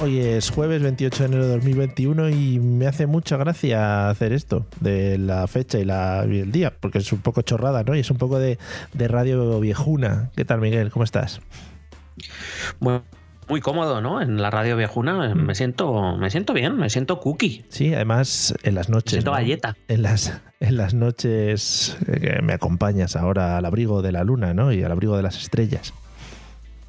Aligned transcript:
Hoy 0.00 0.20
es 0.20 0.50
jueves 0.50 0.80
28 0.80 1.18
de 1.18 1.24
enero 1.24 1.46
de 1.46 1.54
2021 1.54 2.28
y 2.28 2.60
me 2.60 2.86
hace 2.86 3.08
mucha 3.08 3.36
gracia 3.36 4.08
hacer 4.08 4.32
esto 4.32 4.64
de 4.78 5.18
la 5.18 5.44
fecha 5.48 5.80
y, 5.80 5.84
la, 5.84 6.24
y 6.30 6.38
el 6.38 6.52
día, 6.52 6.72
porque 6.78 6.98
es 6.98 7.12
un 7.12 7.18
poco 7.18 7.42
chorrada, 7.42 7.82
¿no? 7.82 7.96
Y 7.96 8.00
es 8.00 8.10
un 8.12 8.16
poco 8.16 8.38
de, 8.38 8.58
de 8.92 9.08
radio 9.08 9.58
viejuna. 9.58 10.30
¿Qué 10.36 10.44
tal, 10.44 10.60
Miguel? 10.60 10.92
¿Cómo 10.92 11.02
estás? 11.02 11.40
Muy, 12.78 13.00
muy 13.48 13.60
cómodo, 13.60 14.00
¿no? 14.00 14.22
En 14.22 14.40
la 14.40 14.52
radio 14.52 14.76
viejuna 14.76 15.34
me 15.34 15.54
siento, 15.56 16.16
me 16.16 16.30
siento 16.30 16.52
bien, 16.52 16.76
me 16.76 16.90
siento 16.90 17.18
cookie. 17.18 17.64
Sí, 17.68 17.92
además 17.92 18.54
en 18.62 18.76
las 18.76 18.88
noches. 18.88 19.14
Me 19.14 19.16
siento 19.16 19.32
¿no? 19.32 19.36
galleta. 19.36 19.76
En 19.88 20.02
las, 20.02 20.40
en 20.60 20.76
las 20.76 20.94
noches 20.94 21.96
eh, 22.06 22.20
que 22.20 22.42
me 22.42 22.52
acompañas 22.52 23.16
ahora 23.16 23.56
al 23.56 23.64
abrigo 23.64 24.00
de 24.00 24.12
la 24.12 24.22
luna, 24.22 24.54
¿no? 24.54 24.72
Y 24.72 24.84
al 24.84 24.92
abrigo 24.92 25.16
de 25.16 25.24
las 25.24 25.38
estrellas. 25.38 25.92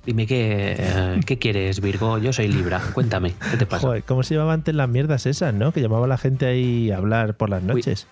Dime 0.05 0.25
qué, 0.25 0.75
eh, 0.79 1.19
qué 1.25 1.37
quieres, 1.37 1.81
Virgo. 1.81 2.17
Yo 2.17 2.33
soy 2.33 2.47
Libra. 2.47 2.81
Cuéntame, 2.93 3.33
¿qué 3.51 3.57
te 3.57 3.65
pasa? 3.65 3.85
Joder, 3.87 4.03
¿cómo 4.03 4.23
se 4.23 4.33
llamaban 4.35 4.55
antes 4.59 4.73
las 4.73 4.89
mierdas 4.89 5.25
esas, 5.25 5.53
no? 5.53 5.71
Que 5.71 5.81
llamaba 5.81 6.05
a 6.05 6.07
la 6.07 6.17
gente 6.17 6.45
ahí 6.47 6.89
a 6.89 6.97
hablar 6.97 7.35
por 7.35 7.49
las 7.49 7.61
noches. 7.63 8.07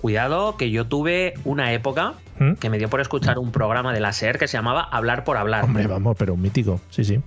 Cuidado, 0.00 0.56
que 0.56 0.70
yo 0.70 0.86
tuve 0.86 1.34
una 1.44 1.72
época 1.72 2.14
¿Mm? 2.38 2.54
que 2.54 2.70
me 2.70 2.78
dio 2.78 2.88
por 2.88 3.00
escuchar 3.00 3.38
un 3.38 3.52
programa 3.52 3.92
de 3.92 4.00
la 4.00 4.12
SER 4.12 4.38
que 4.38 4.48
se 4.48 4.56
llamaba 4.56 4.82
Hablar 4.82 5.24
por 5.24 5.36
Hablar. 5.36 5.64
Hombre, 5.64 5.86
vamos, 5.86 6.16
pero 6.18 6.34
un 6.34 6.40
mítico, 6.42 6.80
sí, 6.90 7.04
sí. 7.04 7.20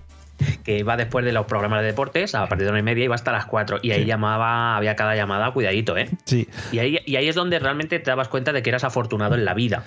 que 0.64 0.80
iba 0.80 0.98
después 0.98 1.24
de 1.24 1.32
los 1.32 1.46
programas 1.46 1.82
de 1.82 1.88
deportes, 1.88 2.36
a 2.36 2.48
partir 2.48 2.66
de 2.66 2.72
una 2.72 2.80
y 2.80 2.84
media 2.84 3.04
iba 3.06 3.16
hasta 3.16 3.32
las 3.32 3.46
cuatro. 3.46 3.78
Y 3.82 3.92
ahí 3.92 4.02
Sí. 4.02 4.06
llamaba, 4.08 4.76
había 4.78 4.96
cada 4.96 5.16
llamada, 5.16 5.52
cuidadito, 5.52 5.96
¿eh? 5.98 6.10
Sí, 6.26 6.48
Y 6.72 6.80
ahí, 6.80 7.00
y 7.06 7.18
ahí 7.18 7.28
es 7.28 7.36
donde 7.36 7.60
realmente 7.60 8.00
te 8.00 8.10
dabas 8.12 8.28
cuenta 8.30 8.52
de 8.54 8.64
que 8.64 8.70
eras 8.70 8.84
afortunado 8.86 9.36
en 9.36 9.46
la 9.46 9.54
vida. 9.54 9.84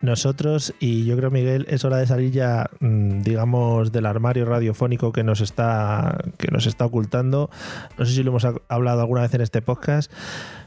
Nosotros, 0.00 0.74
y 0.78 1.04
yo 1.06 1.16
creo, 1.16 1.30
Miguel, 1.30 1.66
es 1.68 1.84
hora 1.84 1.96
de 1.96 2.06
salir 2.06 2.30
ya, 2.30 2.68
mm, 2.80 3.22
digamos, 3.22 3.90
del 3.92 4.06
armario 4.06 4.44
radiofónico 4.44 5.10
que 5.12 5.24
nos 5.24 5.40
está, 5.40 6.18
que 6.38 6.48
nos 6.52 6.66
está 6.66 6.84
ocultando. 6.84 7.50
No 7.98 8.04
sé 8.04 8.12
si 8.12 8.22
lo 8.22 8.30
hemos 8.30 8.44
ha- 8.44 8.54
hablado 8.68 9.00
alguna 9.00 9.22
vez 9.22 9.32
en 9.34 9.40
este 9.40 9.62
podcast, 9.62 10.12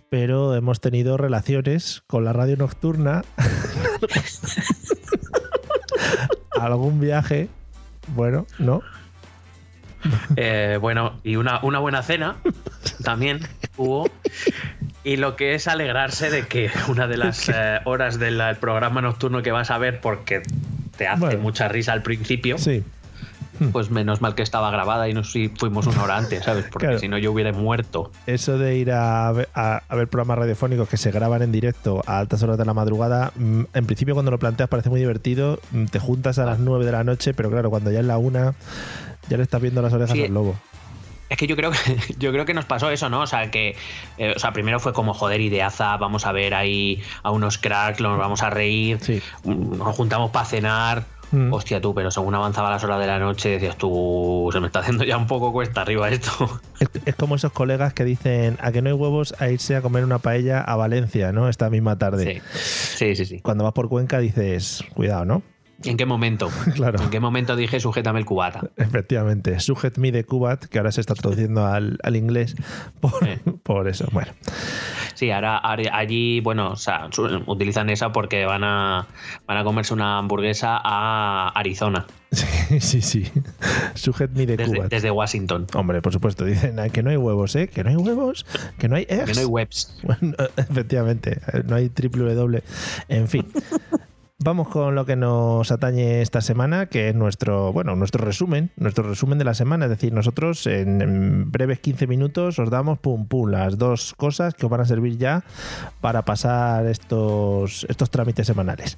pero 0.09 0.55
hemos 0.55 0.81
tenido 0.81 1.16
relaciones 1.17 2.02
con 2.08 2.25
la 2.25 2.33
radio 2.33 2.58
nocturna. 2.58 3.23
Algún 6.59 6.99
viaje. 6.99 7.47
Bueno, 8.16 8.47
¿no? 8.58 8.81
Eh, 10.36 10.77
bueno, 10.81 11.19
y 11.23 11.36
una, 11.36 11.59
una 11.64 11.77
buena 11.80 12.02
cena 12.02 12.38
también 13.03 13.41
hubo. 13.77 14.09
Y 15.03 15.16
lo 15.17 15.36
que 15.36 15.55
es 15.55 15.67
alegrarse 15.67 16.30
de 16.30 16.45
que 16.47 16.69
una 16.89 17.08
de 17.08 17.17
las 17.17 17.47
eh, 17.50 17.80
horas 17.86 18.19
del 18.19 18.39
eh, 18.42 18.55
programa 18.60 19.02
nocturno 19.02 19.42
que 19.42 19.52
vas 19.52 19.71
a 19.71 19.77
ver, 19.77 20.02
porque 20.02 20.42
te 20.98 21.08
hace 21.08 21.20
Bueno. 21.20 21.39
mucha 21.42 21.67
risa 21.70 21.93
al 21.93 22.04
principio, 22.04 22.58
Sí. 22.58 22.83
pues 23.71 23.89
menos 23.92 24.21
mal 24.21 24.36
que 24.36 24.42
estaba 24.43 24.70
grabada 24.71 25.08
y 25.10 25.14
nos 25.14 25.32
fuimos 25.58 25.87
una 25.87 26.04
hora 26.04 26.17
antes, 26.17 26.43
¿sabes? 26.43 26.65
Porque 26.71 26.87
Claro. 26.87 26.99
si 26.99 27.08
no 27.08 27.17
yo 27.17 27.32
hubiera 27.32 27.52
muerto. 27.54 28.11
Eso 28.26 28.58
de 28.58 28.76
ir 28.77 28.92
a 28.92 29.32
ver, 29.32 29.49
a- 29.54 29.82
a 29.87 29.95
ver 29.95 30.08
programas 30.10 30.37
radiofónicos 30.39 30.87
que 30.89 30.98
se 30.98 31.11
graban 31.11 31.42
en 31.42 31.52
directo 31.52 32.02
a 32.05 32.20
altas 32.20 32.42
horas 32.43 32.58
de 32.58 32.66
la 32.66 32.73
madrugada, 32.73 33.31
mm, 33.36 33.64
en 33.73 33.86
principio 33.86 34.14
cuando 34.14 34.31
lo 34.31 34.39
planteas 34.39 34.67
parece 34.70 34.89
muy 34.89 34.99
divertido, 34.99 35.60
mm, 35.71 35.86
te 35.86 35.99
juntas 35.99 36.39
a 36.39 36.45
las 36.45 36.60
9 36.60 36.86
de 36.86 36.92
la 36.92 37.04
noche, 37.05 37.33
pero 37.33 37.49
claro, 37.49 37.70
cuando 37.70 37.92
ya 37.92 37.99
es 38.02 38.05
la 38.05 38.17
una, 38.17 38.54
ya 39.30 39.37
le 39.37 39.43
estás 39.43 39.61
viendo 39.61 39.81
las 39.81 39.93
orejas 39.93 40.16
Sí. 40.17 40.26
al 40.26 40.33
lobo. 40.33 40.55
Es 41.30 41.38
que 41.38 41.48
yo 41.48 41.56
creo 41.56 41.72
que 41.72 41.78
yo 42.20 42.32
creo 42.32 42.45
que 42.45 42.54
nos 42.54 42.66
pasó 42.66 42.90
eso, 42.90 43.10
¿no? 43.10 43.22
O 43.22 43.28
sea, 43.28 43.52
que 43.52 43.76
eh, 44.17 44.34
o 44.36 44.40
sea, 44.40 44.52
primero 44.52 44.80
fue 44.80 44.94
como 44.94 45.14
joder 45.14 45.42
ideaza, 45.42 45.95
vamos 45.98 46.26
a 46.26 46.32
ver 46.32 46.54
ahí 46.54 47.02
a 47.23 47.32
unos 47.32 47.58
cracks, 47.58 48.02
nos 48.02 48.17
vamos 48.17 48.42
a 48.44 48.50
reír, 48.50 48.98
Sí. 49.02 49.22
mm, 49.44 49.78
nos 49.78 49.95
juntamos 49.95 50.32
para 50.32 50.45
cenar. 50.45 51.04
Mm. 51.32 51.54
Hostia 51.54 51.80
tú, 51.80 51.94
pero 51.94 52.10
según 52.10 52.34
avanzaba 52.34 52.72
las 52.72 52.84
horas 52.84 53.00
de 53.00 53.06
la 53.06 53.20
noche 53.20 53.50
decías 53.50 53.78
tú, 53.78 54.50
se 54.52 54.60
me 54.60 54.66
está 54.66 54.80
haciendo 54.80 55.04
ya 55.04 55.16
un 55.16 55.28
poco 55.28 55.52
cuesta 55.52 55.82
arriba 55.82 56.10
esto. 56.10 56.32
Es, 56.80 56.90
es 57.06 57.16
como 57.16 57.36
esos 57.36 57.52
colegas 57.52 57.94
que 57.94 58.04
dicen 58.04 58.58
a 58.61 58.72
que 58.72 58.82
no 58.82 58.90
hay 58.90 58.96
huevos 58.96 59.36
a 59.38 59.50
irse 59.50 59.76
a 59.76 59.82
comer 59.84 60.04
una 60.06 60.17
paella 60.17 60.61
a 60.61 60.76
Valencia, 60.76 61.32
¿no? 61.32 61.48
Esta 61.48 61.70
misma 61.70 62.00
tarde. 62.00 62.42
Sí, 62.54 62.60
sí, 62.98 63.16
sí. 63.16 63.26
sí. 63.26 63.40
Cuando 63.42 63.64
vas 63.64 63.73
por 63.73 63.90
Cuenca 63.90 64.17
dices, 64.17 64.84
cuidado, 64.96 65.26
¿no? 65.26 65.44
¿En 65.84 65.98
qué 65.98 66.06
momento? 66.06 66.50
Claro. 66.76 67.02
¿En 67.02 67.10
qué 67.10 67.20
momento 67.20 67.56
dije 67.56 67.80
sujétame 67.80 68.20
el 68.20 68.26
cubata? 68.26 68.62
Efectivamente, 68.78 69.60
Sujet 69.60 69.98
Me 69.98 70.12
de 70.12 70.23
Kubat, 70.26 70.66
que 70.66 70.78
ahora 70.78 70.92
se 70.92 71.02
está 71.02 71.14
traduciendo 71.14 71.66
al, 71.66 71.98
al 72.04 72.16
inglés 72.16 72.56
por, 73.00 73.12
Sí. 73.23 73.42
por 73.64 73.88
eso. 73.88 74.08
Bueno, 74.12 74.32
Sí, 75.16 75.32
ahora, 75.32 75.60
allí, 75.64 76.40
bueno, 76.40 76.72
o 76.72 76.76
sea, 76.78 77.10
utilizan 77.48 77.90
esa 77.90 78.14
porque 78.14 78.45
van 78.45 78.64
a, 78.64 79.06
van 79.45 79.58
a 79.58 79.64
comerse 79.66 79.94
una 79.94 80.17
hamburguesa 80.17 80.80
a 80.82 81.50
Arizona, 81.56 82.06
sí, 82.32 82.80
sí, 82.80 83.02
sí. 83.02 83.32
Sujet 83.96 84.32
Me 84.32 84.46
de 84.46 84.56
desde, 84.56 84.76
Kubat. 84.76 84.90
desde 84.90 85.11
Washington. 85.11 85.67
Hombre, 85.73 86.02
por 86.02 86.14
supuesto, 86.14 86.46
dicen 86.46 86.80
"Ah, 86.80 86.88
que 86.88 87.04
no 87.04 87.10
hay 87.10 87.17
huevos, 87.17 87.54
¿eh? 87.58 87.67
Que 87.67 87.84
no 87.84 87.90
hay 87.90 87.98
huevos, 87.98 88.46
que 88.78 88.88
no 88.88 88.96
hay 88.96 89.06
eggs. 89.10 89.26
Que 89.26 89.34
no 89.34 89.40
hay 89.42 89.46
webs. 89.46 89.98
Bueno, 90.04 90.36
efectivamente, 90.56 91.42
no 91.66 91.76
hay 91.76 91.90
triple 91.90 92.34
W. 92.34 92.64
En 93.10 93.28
fin. 93.28 93.46
Vamos 94.42 94.70
con 94.70 94.95
lo 94.95 95.05
que 95.05 95.17
nos 95.17 95.70
atañe 95.70 96.22
esta 96.22 96.39
semana, 96.39 96.86
que 96.86 97.10
es 97.10 97.16
nuestro, 97.16 97.73
bueno, 97.73 97.98
nuestro 97.98 98.23
resumen, 98.23 98.72
nuestro 98.77 99.04
resumen 99.04 99.38
de 99.38 99.44
la 99.44 99.54
semana. 99.54 99.86
Es 99.86 99.89
decir, 99.92 100.14
nosotros 100.14 100.66
en, 100.66 101.02
en 101.02 101.52
breves 101.52 101.80
15 101.80 102.08
minutos 102.08 102.58
os 102.58 102.70
damos 102.70 102.99
pum 102.99 103.26
pum 103.28 103.49
las 103.49 103.78
dos 103.78 104.14
cosas 104.16 104.54
que 104.54 104.66
os 104.66 104.70
van 104.72 104.80
a 104.80 104.86
servir 104.86 105.17
ya 105.17 105.44
para 105.99 106.22
pasar 106.23 106.86
estos, 106.86 107.86
estos 107.89 108.10
trámites 108.11 108.48
semanales. 108.48 108.98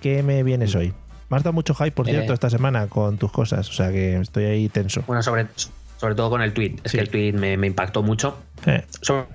¿Qué 0.00 0.22
me 0.22 0.42
vienes 0.42 0.74
hoy? 0.74 0.94
Me 1.28 1.36
has 1.36 1.42
dado 1.42 1.52
mucho 1.52 1.74
hype, 1.74 1.92
por 1.92 2.08
Eh. 2.08 2.12
cierto, 2.12 2.32
esta 2.32 2.48
semana 2.48 2.86
con 2.86 3.18
tus 3.18 3.30
cosas, 3.30 3.68
o 3.68 3.72
sea 3.74 3.90
que 3.92 4.16
estoy 4.16 4.44
ahí 4.44 4.68
tenso. 4.70 5.02
Bueno, 5.06 5.22
sobre, 5.22 5.48
sobre 5.98 6.14
todo 6.14 6.30
con 6.30 6.40
el 6.40 6.54
tweet. 6.54 6.76
Es 6.82 6.92
Sí. 6.92 6.96
que 6.96 7.02
el 7.02 7.10
tweet 7.10 7.32
me, 7.34 7.58
me 7.58 7.66
impactó 7.66 8.02
mucho. 8.02 8.38
Eh. 8.64 8.86
Sobre- 9.02 9.26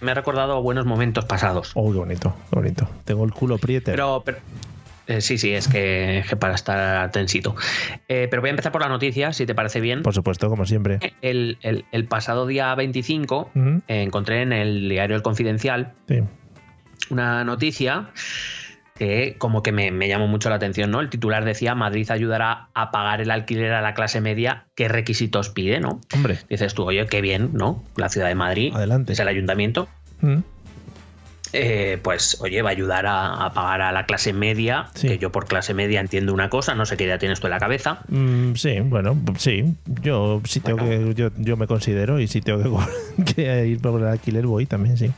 me 0.00 0.12
ha 0.12 0.14
recordado 0.14 0.62
buenos 0.62 0.86
momentos 0.86 1.24
pasados. 1.24 1.72
Oh, 1.74 1.90
qué 1.90 1.98
bonito, 1.98 2.36
qué 2.50 2.56
bonito. 2.56 2.88
Tengo 3.04 3.24
el 3.24 3.32
culo 3.32 3.58
priete. 3.58 3.90
Pero, 3.90 4.22
pero- 4.24 4.38
eh, 5.06 5.20
sí, 5.20 5.38
sí, 5.38 5.52
es 5.52 5.68
que, 5.68 6.24
para 6.38 6.54
estar 6.54 7.10
tensito. 7.12 7.54
Eh, 8.08 8.26
pero 8.30 8.42
voy 8.42 8.48
a 8.48 8.50
empezar 8.50 8.72
por 8.72 8.82
la 8.82 8.88
noticia, 8.88 9.32
si 9.32 9.46
te 9.46 9.54
parece 9.54 9.80
bien. 9.80 10.02
Por 10.02 10.14
supuesto, 10.14 10.48
como 10.48 10.64
siempre. 10.66 10.98
El, 11.22 11.58
el- 11.62 11.84
el 11.92 12.04
pasado 12.06 12.46
día 12.46 12.74
25 12.74 13.50
Ujú, 13.54 13.82
eh, 13.88 14.02
encontré 14.02 14.42
en 14.42 14.52
el 14.52 14.88
diario 14.88 15.16
El 15.16 15.22
Confidencial 15.22 15.92
Sí. 16.08 16.20
una 17.10 17.44
noticia 17.44 18.10
que 18.98 19.34
como 19.36 19.62
que 19.62 19.72
me, 19.72 19.90
me 19.90 20.08
llamó 20.08 20.26
mucho 20.26 20.48
la 20.48 20.56
atención, 20.56 20.90
¿no? 20.90 21.00
El 21.00 21.10
titular 21.10 21.44
decía 21.44 21.74
Madrid 21.74 22.10
ayudará 22.10 22.68
a 22.72 22.90
pagar 22.90 23.20
el 23.20 23.30
alquiler 23.30 23.72
a 23.74 23.82
la 23.82 23.92
clase 23.92 24.22
media, 24.22 24.64
¿qué 24.74 24.88
requisitos 24.88 25.50
pide, 25.50 25.80
no? 25.80 26.00
Hombre, 26.14 26.38
Dices 26.48 26.72
tú, 26.72 26.84
oye, 26.84 27.04
qué 27.06 27.20
bien, 27.20 27.50
¿no? 27.52 27.84
La 27.96 28.08
ciudad 28.08 28.28
de 28.28 28.34
Madrid, 28.34 28.72
Adelante. 28.74 29.12
es 29.12 29.20
el 29.20 29.28
ayuntamiento, 29.28 29.86
eh, 31.52 31.98
pues 32.02 32.36
oye, 32.40 32.60
va 32.62 32.70
a 32.70 32.72
ayudar 32.72 33.06
a, 33.06 33.44
a 33.46 33.52
pagar 33.52 33.80
a 33.82 33.92
la 33.92 34.06
clase 34.06 34.32
media, 34.32 34.86
Sí. 34.94 35.08
que 35.08 35.18
yo 35.18 35.30
por 35.32 35.46
clase 35.46 35.74
media 35.74 36.00
entiendo 36.00 36.32
una 36.34 36.48
cosa, 36.50 36.74
no 36.74 36.86
sé 36.86 36.96
qué 36.96 37.04
idea 37.04 37.18
tienes 37.18 37.40
tú 37.40 37.46
en 37.46 37.52
la 37.52 37.58
cabeza. 37.60 38.00
mm, 38.08 38.54
sí, 38.54 38.80
bueno, 38.80 39.16
sí. 39.38 39.74
Yo 40.02 40.40
sí 40.44 40.60
tengo 40.60 40.84
Bueno. 40.84 41.08
que. 41.08 41.14
Yo, 41.14 41.30
yo 41.36 41.56
me 41.56 41.66
considero 41.66 42.20
y 42.20 42.26
si 42.26 42.40
tengo 42.40 42.80
que, 43.24 43.34
que 43.34 43.66
ir 43.66 43.80
por 43.80 44.00
el 44.00 44.06
alquiler, 44.08 44.46
voy 44.46 44.66
también, 44.66 44.96
sí. 44.96 45.10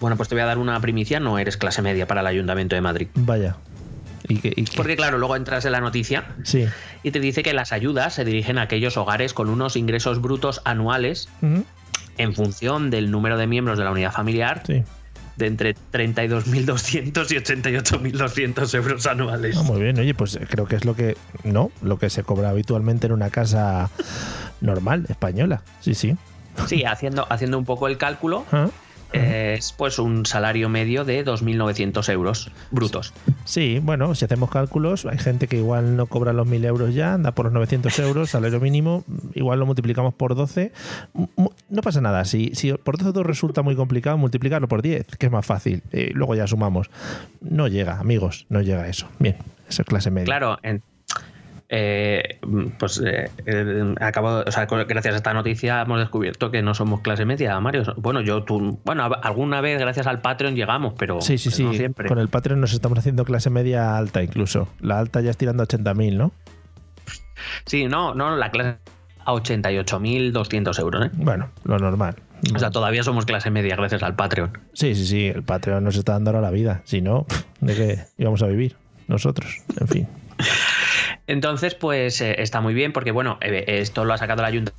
Bueno, 0.00 0.16
pues 0.16 0.28
te 0.28 0.34
voy 0.34 0.42
a 0.42 0.46
dar 0.46 0.58
una 0.58 0.78
primicia, 0.80 1.20
no 1.20 1.38
eres 1.38 1.56
clase 1.56 1.80
media 1.82 2.06
para 2.06 2.20
el 2.20 2.26
ayuntamiento 2.26 2.74
de 2.74 2.80
Madrid. 2.82 3.08
Vaya. 3.14 3.56
¿Y 4.28 4.38
qué- 4.38 4.52
y 4.56 4.64
qué? 4.64 4.76
Porque 4.76 4.96
claro, 4.96 5.18
luego 5.18 5.36
entras 5.36 5.64
en 5.64 5.72
la 5.72 5.80
noticia 5.80 6.24
Sí. 6.42 6.66
y 7.02 7.12
te 7.12 7.20
dice 7.20 7.42
que 7.42 7.52
las 7.54 7.72
ayudas 7.72 8.12
se 8.14 8.24
dirigen 8.24 8.58
a 8.58 8.62
aquellos 8.62 8.96
hogares 8.96 9.32
con 9.34 9.48
unos 9.48 9.76
ingresos 9.76 10.20
brutos 10.20 10.60
anuales 10.64 11.28
en 12.18 12.34
función 12.34 12.90
del 12.90 13.10
número 13.10 13.38
de 13.38 13.46
miembros 13.46 13.78
de 13.78 13.84
la 13.84 13.90
unidad 13.92 14.10
familiar 14.12 14.62
Sí. 14.66 14.82
De 15.36 15.46
entre 15.46 15.74
32.200 15.92 17.30
y 17.30 17.36
88.200 17.36 18.74
euros 18.74 19.06
anuales. 19.06 19.56
Ah, 19.58 19.62
muy 19.62 19.80
bien. 19.82 19.98
Oye, 19.98 20.14
pues 20.14 20.38
creo 20.48 20.66
que 20.66 20.76
es 20.76 20.84
lo 20.84 20.94
que. 20.94 21.16
No, 21.44 21.70
lo 21.82 21.98
que 21.98 22.10
se 22.10 22.22
cobra 22.22 22.50
habitualmente 22.50 23.06
en 23.06 23.12
una 23.12 23.30
casa 23.30 23.90
normal, 24.60 25.06
española. 25.08 25.62
Sí, 25.80 25.94
sí. 25.94 26.16
Sí, 26.66 26.84
haciendo, 26.84 27.26
haciendo 27.30 27.58
un 27.58 27.64
poco 27.66 27.86
el 27.86 27.98
cálculo, 27.98 28.44
Ah, 28.50 28.68
es 29.12 29.72
pues 29.72 29.98
un 29.98 30.26
salario 30.26 30.68
medio 30.68 31.04
de 31.04 31.24
2.900 31.24 32.12
euros 32.12 32.50
brutos. 32.70 33.12
Sí, 33.44 33.78
bueno, 33.82 34.14
si 34.14 34.24
hacemos 34.24 34.50
cálculos, 34.50 35.06
hay 35.06 35.18
gente 35.18 35.46
que 35.48 35.56
igual 35.56 35.96
no 35.96 36.06
cobra 36.06 36.32
los 36.32 36.46
1.000 36.46 36.64
euros 36.66 36.94
ya, 36.94 37.14
anda 37.14 37.32
por 37.32 37.46
los 37.46 37.54
900 37.54 37.98
euros, 38.00 38.30
salario 38.30 38.60
mínimo, 38.60 39.04
igual 39.34 39.58
lo 39.58 39.66
multiplicamos 39.66 40.14
por 40.14 40.34
12. 40.34 40.72
Mu- 41.14 41.50
No 41.68 41.82
pasa 41.82 42.00
nada, 42.00 42.24
si, 42.24 42.50
si 42.54 42.72
por 42.72 42.98
12 42.98 43.22
resulta 43.22 43.62
muy 43.62 43.76
complicado, 43.76 44.16
multiplicarlo 44.18 44.68
por 44.68 44.82
10, 44.82 45.06
que 45.18 45.26
es 45.26 45.32
más 45.32 45.46
fácil. 45.46 45.82
Eh, 45.92 46.10
luego 46.14 46.34
ya 46.34 46.46
sumamos. 46.46 46.90
No 47.40 47.68
llega, 47.68 47.98
amigos, 47.98 48.46
no 48.48 48.60
llega 48.62 48.82
a 48.82 48.88
eso. 48.88 49.08
Bien, 49.18 49.36
eso 49.68 49.82
es 49.82 49.86
clase 49.88 50.10
media. 50.10 50.26
Claro, 50.26 50.58
en- 50.62 50.82
eh, 51.68 52.38
pues 52.78 53.02
eh, 53.04 53.30
eh, 53.44 53.94
acabo, 54.00 54.42
o 54.46 54.50
sea, 54.50 54.66
gracias 54.66 55.14
a 55.14 55.16
esta 55.16 55.34
noticia 55.34 55.82
hemos 55.82 55.98
descubierto 55.98 56.50
que 56.50 56.62
no 56.62 56.74
somos 56.74 57.00
clase 57.00 57.24
media, 57.24 57.58
Mario. 57.60 57.82
Bueno, 57.96 58.20
yo, 58.20 58.44
tú, 58.44 58.78
bueno, 58.84 59.04
alguna 59.04 59.60
vez 59.60 59.78
gracias 59.78 60.06
al 60.06 60.20
Patreon 60.20 60.54
llegamos, 60.54 60.94
pero, 60.96 61.20
Sí, 61.20 61.38
sí, 61.38 61.50
sí. 61.50 61.64
no 61.64 61.72
siempre. 61.74 62.08
Con 62.08 62.18
el 62.18 62.28
Patreon 62.28 62.60
nos 62.60 62.72
estamos 62.72 62.98
haciendo 62.98 63.24
clase 63.24 63.50
media 63.50 63.96
alta 63.96 64.22
incluso. 64.22 64.68
La 64.80 64.98
alta 64.98 65.20
ya 65.20 65.30
es 65.30 65.36
tirando 65.36 65.62
a 65.62 65.66
80.000, 65.66 66.16
¿no? 66.16 66.32
Sí, 67.64 67.86
no, 67.86 68.14
no, 68.14 68.36
la 68.36 68.50
clase 68.50 68.76
a 69.24 69.32
88.200 69.32 70.78
euros. 70.80 71.06
¿eh? 71.06 71.10
Bueno, 71.14 71.50
lo 71.64 71.78
normal. 71.78 72.16
O 72.54 72.58
sea, 72.58 72.70
todavía 72.70 73.02
somos 73.02 73.24
clase 73.24 73.50
media 73.50 73.76
gracias 73.76 74.02
al 74.02 74.14
Patreon. 74.14 74.58
Sí, 74.72 74.94
sí, 74.94 75.06
sí. 75.06 75.26
El 75.26 75.42
Patreon 75.42 75.82
nos 75.82 75.96
está 75.96 76.12
dando 76.12 76.30
ahora 76.30 76.42
la 76.42 76.50
vida. 76.50 76.82
Si 76.84 77.00
no, 77.00 77.26
¿de 77.60 77.74
qué 77.74 77.98
íbamos 78.18 78.42
a 78.42 78.46
vivir? 78.46 78.76
Nosotros. 79.08 79.62
En 79.80 79.88
fin. 79.88 80.08
Entonces, 81.26 81.74
pues 81.74 82.20
eh, 82.20 82.40
está 82.42 82.60
muy 82.60 82.74
bien 82.74 82.92
porque, 82.92 83.10
bueno, 83.12 83.38
eh, 83.40 83.64
esto 83.66 84.04
lo 84.04 84.12
ha 84.14 84.18
sacado 84.18 84.42
la 84.42 84.50
Junta. 84.50 84.72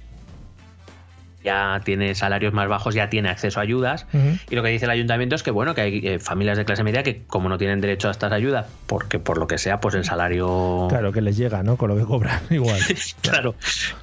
Ya 1.48 1.80
tiene 1.86 2.14
salarios 2.14 2.54
más 2.54 2.68
bajos, 2.68 2.94
ya 2.94 3.10
tiene 3.10 3.30
acceso 3.30 3.60
a 3.60 3.64
ayudas. 3.64 4.06
Y 4.50 4.56
lo 4.56 4.64
que 4.64 4.70
dice 4.70 4.84
el 4.86 4.92
ayuntamiento 4.92 5.36
es 5.36 5.44
que, 5.44 5.52
bueno, 5.52 5.74
que 5.76 5.82
hay 5.82 6.02
eh, 6.06 6.20
familias 6.20 6.58
de 6.58 6.66
clase 6.66 6.84
media 6.84 7.04
que, 7.04 7.22
como 7.28 7.48
no 7.48 7.58
tienen 7.58 7.80
derecho 7.80 8.10
a 8.10 8.12
estas 8.12 8.32
ayudas, 8.34 8.66
porque 8.86 9.18
por 9.20 9.38
lo 9.38 9.48
que 9.48 9.58
sea, 9.58 9.80
pues 9.80 9.96
el 9.96 10.04
salario. 10.04 10.88
Claro 10.90 11.12
que 11.14 11.22
les 11.22 11.38
llega, 11.38 11.64
¿no? 11.64 11.78
Con 11.78 11.90
lo 11.90 11.96
que 11.98 12.04
cobran. 12.04 12.42
Igual. 12.50 12.80
claro, 13.22 13.56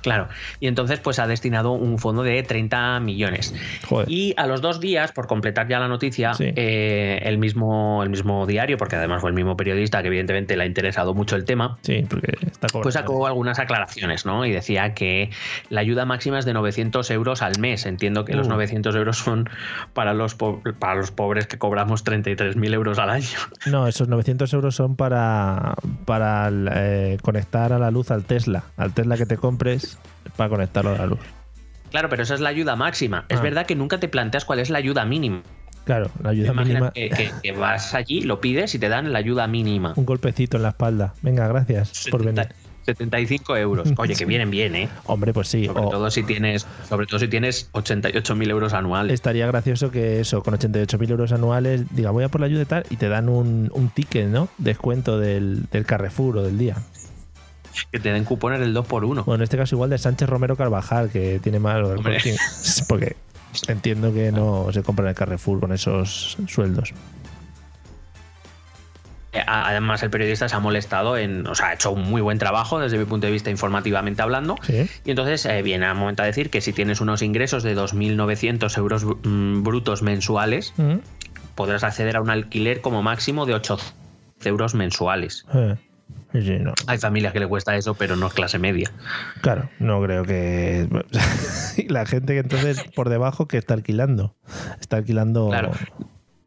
claro. 0.02 0.28
Y 0.60 0.68
entonces, 0.68 1.00
pues 1.00 1.18
ha 1.18 1.26
destinado 1.26 1.72
un 1.72 1.98
fondo 1.98 2.22
de 2.22 2.42
30 2.42 3.00
millones. 3.00 3.54
Joder. 3.88 4.10
Y 4.10 4.32
a 4.36 4.46
los 4.46 4.62
dos 4.62 4.80
días, 4.80 5.12
por 5.12 5.26
completar 5.26 5.68
ya 5.68 5.78
la 5.78 5.88
noticia, 5.88 6.32
Sí. 6.34 6.50
eh, 6.56 7.20
el, 7.24 7.36
mismo, 7.38 8.02
el 8.02 8.08
mismo 8.10 8.46
diario, 8.46 8.78
porque 8.78 8.96
además 8.96 9.20
fue 9.20 9.30
el 9.30 9.36
mismo 9.36 9.56
periodista 9.56 10.00
que 10.02 10.08
evidentemente 10.08 10.56
le 10.56 10.62
ha 10.62 10.66
interesado 10.66 11.12
mucho 11.14 11.36
el 11.36 11.44
tema, 11.44 11.76
Sí, 11.82 12.06
porque 12.08 12.32
está 12.46 12.68
cobrando. 12.68 12.80
pues 12.82 12.94
sacó 12.94 13.26
algunas 13.26 13.58
aclaraciones, 13.58 14.24
¿no? 14.24 14.46
Y 14.46 14.52
decía 14.52 14.94
que 14.94 15.30
la 15.68 15.80
ayuda 15.82 16.04
máxima 16.06 16.38
es 16.38 16.44
de 16.44 16.52
900 16.54 17.10
euros 17.10 17.33
al 17.42 17.58
mes. 17.58 17.86
Entiendo 17.86 18.24
que 18.24 18.34
los 18.34 18.46
Uh. 18.46 18.50
900 18.50 18.94
euros 18.96 19.18
son 19.18 19.48
para 19.92 20.14
los, 20.14 20.34
para 20.34 20.94
los 20.94 21.10
pobres 21.10 21.46
que 21.46 21.58
cobramos 21.58 22.04
33.000 22.04 22.74
euros 22.74 22.98
al 22.98 23.10
año. 23.10 23.26
No, 23.66 23.86
esos 23.88 24.08
900 24.08 24.52
euros 24.52 24.74
son 24.74 24.96
para, 24.96 25.74
para 26.04 26.50
eh, 26.52 27.18
conectar 27.22 27.72
a 27.72 27.78
la 27.78 27.90
luz 27.90 28.10
al 28.10 28.24
Tesla. 28.24 28.64
Al 28.76 28.92
Tesla 28.92 29.16
que 29.16 29.26
te 29.26 29.36
compres 29.36 29.98
para 30.36 30.48
conectarlo 30.50 30.90
a 30.90 30.98
la 30.98 31.06
luz. 31.06 31.20
Claro, 31.90 32.08
pero 32.08 32.22
esa 32.24 32.34
es 32.34 32.40
la 32.40 32.48
ayuda 32.48 32.76
máxima. 32.76 33.24
Es 33.28 33.38
Ah. 33.38 33.42
verdad 33.42 33.66
que 33.66 33.76
nunca 33.76 33.98
te 33.98 34.08
planteas 34.08 34.44
cuál 34.44 34.58
es 34.58 34.68
la 34.70 34.78
ayuda 34.78 35.04
mínima. 35.04 35.42
Claro, 35.84 36.10
la 36.22 36.30
ayuda 36.30 36.48
Imagina 36.52 36.74
mínima. 36.80 36.92
que, 36.92 37.10
que- 37.10 37.30
que 37.42 37.52
vas 37.52 37.94
allí, 37.94 38.22
lo 38.22 38.40
pides 38.40 38.74
y 38.74 38.78
te 38.78 38.88
dan 38.88 39.12
la 39.12 39.18
ayuda 39.18 39.46
mínima. 39.46 39.92
Un 39.96 40.06
golpecito 40.06 40.56
en 40.56 40.62
la 40.62 40.70
espalda. 40.70 41.12
Venga, 41.22 41.46
gracias 41.46 42.06
por 42.10 42.20
70 42.22 42.42
venir. 42.42 42.56
75 42.84 43.56
euros. 43.56 43.92
Oye, 43.96 44.14
que 44.14 44.24
vienen 44.24 44.50
bien, 44.50 44.74
¿eh? 44.74 44.88
Hombre, 45.06 45.32
pues 45.32 45.48
sí. 45.48 45.66
Sobre 45.66 45.82
o- 45.82 45.88
todo 45.88 46.10
si 46.10 46.22
tienes, 46.22 46.66
sobre 46.88 47.06
todo 47.06 47.18
si 47.18 47.28
tienes 47.28 47.70
88.000 47.72 48.50
euros 48.50 48.72
anuales. 48.72 49.12
estaría 49.14 49.46
gracioso 49.46 49.90
que 49.90 50.20
eso, 50.20 50.42
con 50.42 50.54
88.000 50.54 51.10
euros 51.10 51.32
anuales, 51.32 51.84
diga, 51.90 52.10
voy 52.10 52.24
a 52.24 52.28
por 52.28 52.40
la 52.40 52.46
ayuda 52.46 52.62
y 52.62 52.66
tal, 52.66 52.86
y 52.90 52.96
te 52.96 53.08
dan 53.08 53.28
un, 53.28 53.70
un 53.72 53.88
ticket, 53.90 54.28
¿no? 54.28 54.48
Descuento 54.58 55.18
del, 55.18 55.64
del 55.70 55.86
Carrefour 55.86 56.38
o 56.38 56.42
del 56.42 56.58
día. 56.58 56.76
Que 57.90 57.98
te 57.98 58.12
den 58.12 58.24
cupones 58.24 58.60
del 58.60 58.74
2x1. 58.74 59.24
Bueno, 59.24 59.34
en 59.34 59.42
este 59.42 59.56
caso 59.56 59.74
igual 59.74 59.90
de 59.90 59.98
Sánchez 59.98 60.28
Romero 60.28 60.56
Carvajal, 60.56 61.10
que 61.10 61.40
tiene 61.42 61.58
más... 61.58 61.78
Porque 62.88 63.16
entiendo 63.68 64.12
que 64.12 64.30
no 64.30 64.68
se 64.72 64.82
compra 64.82 65.04
en 65.06 65.08
el 65.10 65.14
Carrefour 65.14 65.60
con 65.60 65.72
esos 65.72 66.36
sueldos. 66.46 66.92
Eh, 69.34 69.42
Además, 69.46 70.02
el 70.02 70.10
periodista 70.10 70.48
se 70.48 70.54
ha 70.56 70.60
molestado 70.60 71.16
en. 71.16 71.46
O 71.46 71.54
sea, 71.54 71.68
ha 71.68 71.74
hecho 71.74 71.90
un 71.90 72.02
muy 72.08 72.22
buen 72.22 72.38
trabajo 72.38 72.78
desde 72.78 72.98
mi 72.98 73.04
punto 73.04 73.26
de 73.26 73.32
vista 73.32 73.50
informativamente 73.50 74.22
hablando. 74.22 74.56
Sí. 74.62 74.88
Y 75.04 75.10
entonces 75.10 75.44
eh, 75.46 75.62
viene 75.62 75.86
a 75.86 75.94
momento 75.94 76.22
a 76.22 76.26
decir 76.26 76.50
que 76.50 76.60
si 76.60 76.72
tienes 76.72 77.00
unos 77.00 77.22
ingresos 77.22 77.62
de 77.62 77.76
2.900 77.76 78.78
euros 78.78 79.04
mm, 79.04 79.62
brutos 79.62 80.02
mensuales, 80.02 80.72
Mm. 80.76 80.98
podrás 81.54 81.84
acceder 81.84 82.16
a 82.16 82.20
un 82.20 82.30
alquiler 82.30 82.80
como 82.80 83.02
máximo 83.02 83.46
de 83.46 83.54
8 83.54 83.78
euros 84.44 84.74
mensuales. 84.74 85.44
Eh, 85.54 85.76
sí, 86.32 86.42
sí, 86.42 86.58
no. 86.60 86.74
Hay 86.86 86.98
familias 86.98 87.32
que 87.32 87.40
le 87.40 87.46
cuesta 87.46 87.74
eso, 87.76 87.94
pero 87.94 88.16
no 88.16 88.26
es 88.26 88.34
clase 88.34 88.58
media. 88.58 88.90
Claro, 89.40 89.68
no 89.78 90.02
creo 90.02 90.24
que... 90.24 90.88
Y 91.76 91.88
la 91.92 92.06
gente 92.06 92.34
que 92.34 92.40
entonces 92.40 92.84
por 92.94 93.08
debajo 93.08 93.46
que 93.48 93.56
está 93.58 93.74
alquilando. 93.74 94.34
Está 94.80 94.96
alquilando... 94.98 95.48
Claro. 95.48 95.70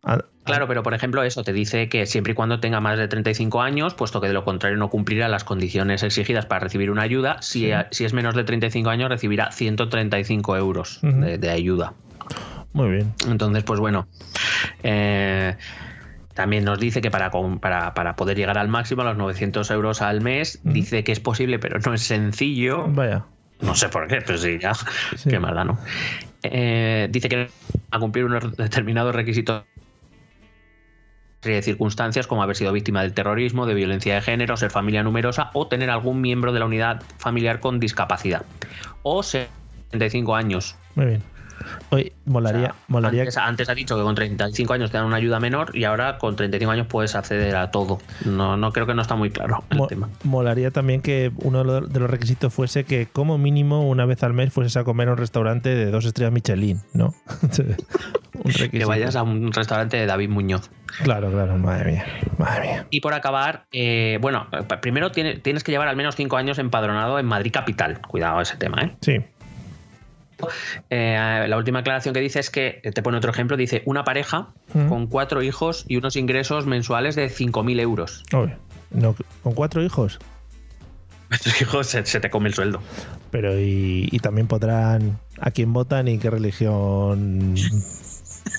A- 0.08 0.24
Claro, 0.44 0.66
pero 0.68 0.82
por 0.82 0.94
ejemplo, 0.94 1.24
eso 1.24 1.44
te 1.44 1.52
dice 1.52 1.90
que 1.90 2.06
siempre 2.06 2.32
y 2.32 2.34
cuando 2.36 2.62
tenga 2.62 2.80
más 2.80 2.98
de 2.98 3.10
35 3.10 3.62
años, 3.62 3.94
puesto 3.96 4.22
que 4.22 4.28
de 4.28 4.34
lo 4.34 4.46
contrario 4.46 4.78
no 4.78 4.90
cumplirá 4.90 5.28
las 5.28 5.44
condiciones 5.44 6.04
exigidas 6.04 6.46
para 6.46 6.62
recibir 6.62 6.90
una 6.90 7.02
ayuda, 7.02 7.42
si, 7.42 7.70
si 7.92 8.06
es 8.06 8.14
menos 8.14 8.34
de 8.34 8.46
35 8.46 8.90
años 8.90 9.10
recibirá 9.10 9.52
135 9.52 10.56
euros 10.56 11.00
de, 11.02 11.38
de 11.38 11.50
ayuda. 11.50 11.94
Muy 12.72 12.90
bien. 12.92 13.14
Entonces, 13.28 13.64
pues 13.66 13.80
bueno, 13.82 14.08
eh, 14.84 15.56
también 16.34 16.64
nos 16.64 16.80
dice 16.80 17.02
que 17.02 17.10
para, 17.12 17.32
para, 17.60 17.94
para 17.94 18.16
poder 18.16 18.38
llegar 18.38 18.58
al 18.58 18.68
máximo, 18.70 19.02
a 19.02 19.06
los 19.06 19.18
900 19.18 19.70
euros 19.72 20.02
al 20.02 20.22
mes, 20.22 20.60
dice 20.64 21.04
que 21.04 21.12
es 21.12 21.20
posible, 21.20 21.60
pero 21.60 21.80
no 21.80 21.94
es 21.94 22.04
sencillo. 22.04 22.86
Vaya. 22.88 23.26
No 23.60 23.74
sé 23.76 23.90
por 23.90 24.08
qué, 24.08 24.22
pero 24.26 24.38
sí, 24.38 24.60
ya, 24.62 24.74
Sí. 25.16 25.30
qué 25.30 25.40
mala, 25.40 25.64
¿no? 25.64 25.80
Eh, 26.44 27.08
dice 27.12 27.28
que 27.28 27.50
a 27.90 28.00
cumplir 28.00 28.26
unos 28.26 28.56
determinados 28.56 29.16
requisitos 29.16 29.64
serie 31.42 31.58
de 31.58 31.64
circunstancias 31.64 32.28
como 32.28 32.44
haber 32.44 32.56
sido 32.56 32.72
víctima 32.72 33.02
del 33.02 33.14
terrorismo, 33.14 33.66
de 33.66 33.74
violencia 33.74 34.16
de 34.16 34.22
género, 34.22 34.58
ser 34.58 34.72
familia 34.72 35.04
numerosa 35.04 35.52
o 35.54 35.68
tener 35.68 35.90
algún 35.90 36.22
miembro 36.22 36.52
de 36.52 36.60
la 36.60 36.66
unidad 36.66 37.02
familiar 37.18 37.60
con 37.60 37.80
discapacidad. 37.80 38.44
O 39.04 39.24
75 39.24 40.36
años. 40.36 40.76
Muy 40.96 41.06
bien. 41.06 41.37
Hoy 41.90 42.14
molaría, 42.26 42.60
O 42.60 42.66
sea, 42.66 42.76
molaría 42.88 43.22
Antes, 43.22 43.38
antes 43.38 43.70
ha 43.70 43.76
dicho 43.76 43.96
que 43.98 44.04
con 44.04 44.16
35 44.16 44.74
años 44.74 44.92
te 44.92 44.98
dan 44.98 45.06
una 45.06 45.18
ayuda 45.18 45.40
menor 45.40 45.76
y 45.76 45.84
ahora 45.86 46.18
con 46.18 46.36
35 46.36 46.72
años 46.72 46.88
puedes 46.88 47.16
acceder 47.16 47.56
a 47.56 47.72
todo. 47.72 48.00
No, 48.26 48.58
no 48.58 48.72
creo 48.72 48.86
que 48.86 48.94
no 48.94 49.02
está 49.02 49.16
muy 49.16 49.30
claro 49.30 49.64
el 49.70 49.78
Mo- 49.78 49.88
tema. 49.88 50.10
Molaría 50.24 50.72
también 50.72 51.02
que 51.02 51.32
uno 51.44 51.60
de 51.60 51.64
lo- 51.66 51.82
de 51.82 52.00
los 52.00 52.10
requisitos 52.10 52.54
fuese 52.54 52.84
que 52.84 53.08
como 53.08 53.38
mínimo 53.38 53.88
una 53.88 54.06
vez 54.06 54.24
al 54.24 54.34
mes 54.34 54.52
fueses 54.54 54.78
a 54.78 54.84
comer 54.84 55.08
a 55.10 55.12
un 55.14 55.18
restaurante 55.18 55.70
de 55.70 55.92
dos 55.92 56.06
estrellas 56.06 56.34
Michelin, 56.34 56.82
¿no? 56.94 57.14
un. 58.44 58.52
Que 58.72 58.86
vayas 58.86 59.16
a 59.16 59.24
un 59.24 59.52
restaurante 59.52 59.98
de 59.98 60.06
David 60.06 60.30
Muñoz. 60.30 60.70
Claro, 61.04 61.32
claro, 61.32 61.58
madre 61.58 61.92
mía, 61.94 62.06
madre 62.38 62.62
mía. 62.68 62.88
Y 62.90 63.02
por 63.02 63.14
acabar, 63.14 63.66
eh, 63.72 64.18
bueno, 64.22 64.48
eh, 64.52 64.64
primero 64.82 65.12
tiene- 65.12 65.36
tienes 65.36 65.64
que 65.64 65.72
llevar 65.72 65.88
al 65.88 65.96
menos 65.96 66.16
5 66.16 66.38
años 66.38 66.58
empadronado 66.60 67.20
en 67.20 67.26
Madrid 67.26 67.52
Capital. 67.52 68.00
Cuidado 68.02 68.40
ese 68.42 68.58
tema, 68.58 68.82
¿eh? 68.84 68.96
Sí, 69.02 69.18
Eh, 70.90 71.46
la 71.48 71.58
última 71.58 71.80
aclaración 71.80 72.14
que 72.14 72.20
dice 72.20 72.40
es 72.40 72.50
que, 72.50 72.80
eh, 72.84 72.92
te 72.92 73.02
pone 73.02 73.18
otro 73.18 73.32
ejemplo, 73.32 73.58
dice 73.58 73.82
una 73.86 74.04
pareja 74.04 74.50
Mm. 74.74 74.88
con 74.90 75.08
cuatro 75.08 75.42
hijos 75.42 75.86
y 75.88 75.96
unos 75.98 76.16
ingresos 76.18 76.66
mensuales 76.66 77.16
de 77.16 77.30
5.000 77.30 77.80
euros. 77.80 78.24
No, 78.92 79.16
con 79.44 79.54
cuatro 79.54 79.84
hijos, 79.84 80.20
Estos 81.32 81.62
hijos 81.62 81.88
se, 81.88 82.06
se 82.06 82.20
te 82.22 82.30
come 82.30 82.48
el 82.50 82.54
sueldo. 82.56 82.82
pero 83.32 83.60
y, 83.60 84.08
y 84.12 84.20
también 84.20 84.48
podrán 84.48 85.20
a 85.42 85.52
quién 85.52 85.74
votan 85.74 86.08
y 86.08 86.18
qué 86.20 86.30
religión 86.30 87.56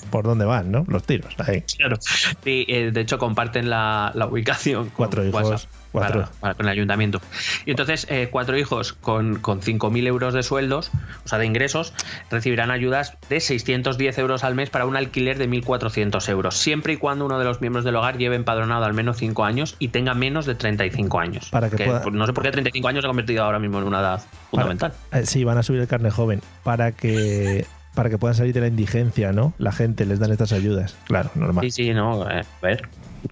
por 0.09 0.25
dónde 0.25 0.45
van, 0.45 0.71
¿no? 0.71 0.85
Los 0.87 1.03
tiros, 1.03 1.33
ahí. 1.39 1.61
Claro. 1.77 1.97
Sí, 2.01 2.65
eh, 2.67 2.91
de 2.91 3.01
hecho 3.01 3.17
comparten 3.17 3.69
la, 3.69 4.11
la 4.15 4.27
ubicación. 4.27 4.85
con 4.89 4.95
Cuatro 4.95 5.25
hijos, 5.25 5.43
WhatsApp 5.43 5.69
cuatro. 5.91 6.21
para- 6.21 6.31
para- 6.39 6.53
con 6.55 6.65
el 6.67 6.71
ayuntamiento. 6.71 7.21
Y 7.65 7.71
entonces, 7.71 8.05
eh, 8.09 8.29
cuatro 8.31 8.57
hijos 8.57 8.93
con, 8.93 9.39
con 9.39 9.61
5.000 9.61 10.05
euros 10.07 10.33
de 10.33 10.43
sueldos, 10.43 10.91
o 11.25 11.27
sea, 11.27 11.39
de 11.39 11.45
ingresos, 11.45 11.93
recibirán 12.29 12.69
ayudas 12.71 13.17
de 13.29 13.39
610 13.39 14.17
euros 14.19 14.43
al 14.43 14.55
mes 14.55 14.69
para 14.69 14.85
un 14.85 14.95
alquiler 14.95 15.37
de 15.37 15.47
1.400 15.49 16.29
euros, 16.29 16.55
siempre 16.57 16.93
y 16.93 16.97
cuando 16.97 17.25
uno 17.25 17.39
de 17.39 17.45
los 17.45 17.61
miembros 17.61 17.83
del 17.85 17.95
hogar 17.95 18.17
lleve 18.17 18.35
empadronado 18.35 18.85
al 18.85 18.93
menos 18.93 19.17
5 19.17 19.43
años 19.45 19.75
y 19.79 19.87
tenga 19.89 20.13
menos 20.13 20.45
de 20.45 20.55
35 20.55 21.19
años. 21.19 21.49
Para 21.49 21.69
que 21.69 21.83
pueda- 21.85 22.03
No 22.11 22.25
sé 22.27 22.33
por 22.33 22.43
qué 22.43 22.51
35 22.51 22.87
años 22.87 23.01
se 23.01 23.07
ha 23.07 23.09
convertido 23.09 23.43
ahora 23.43 23.59
mismo 23.59 23.79
en 23.79 23.85
una 23.85 23.99
edad 23.99 24.21
fundamental. 24.51 24.93
Eh, 25.11 25.25
sí, 25.25 25.43
van 25.43 25.57
a 25.57 25.63
subir 25.63 25.81
el 25.81 25.87
carne 25.87 26.11
joven 26.11 26.41
para 26.63 26.91
que 26.91 27.65
para 27.99 28.09
que 28.09 28.17
puedan 28.17 28.33
salir 28.33 28.53
de 28.53 28.61
la 28.61 28.67
indigencia, 28.67 29.33
¿no? 29.33 29.53
La 29.57 29.73
gente 29.73 30.05
les 30.05 30.19
dan 30.19 30.31
estas 30.31 30.53
ayudas. 30.53 30.95
Claro, 31.03 31.31
normal. 31.35 31.65
Sí, 31.65 31.71
sí, 31.71 31.93
no, 31.93 32.31
eh, 32.31 32.43
a 32.43 32.65
ver. 32.65 32.87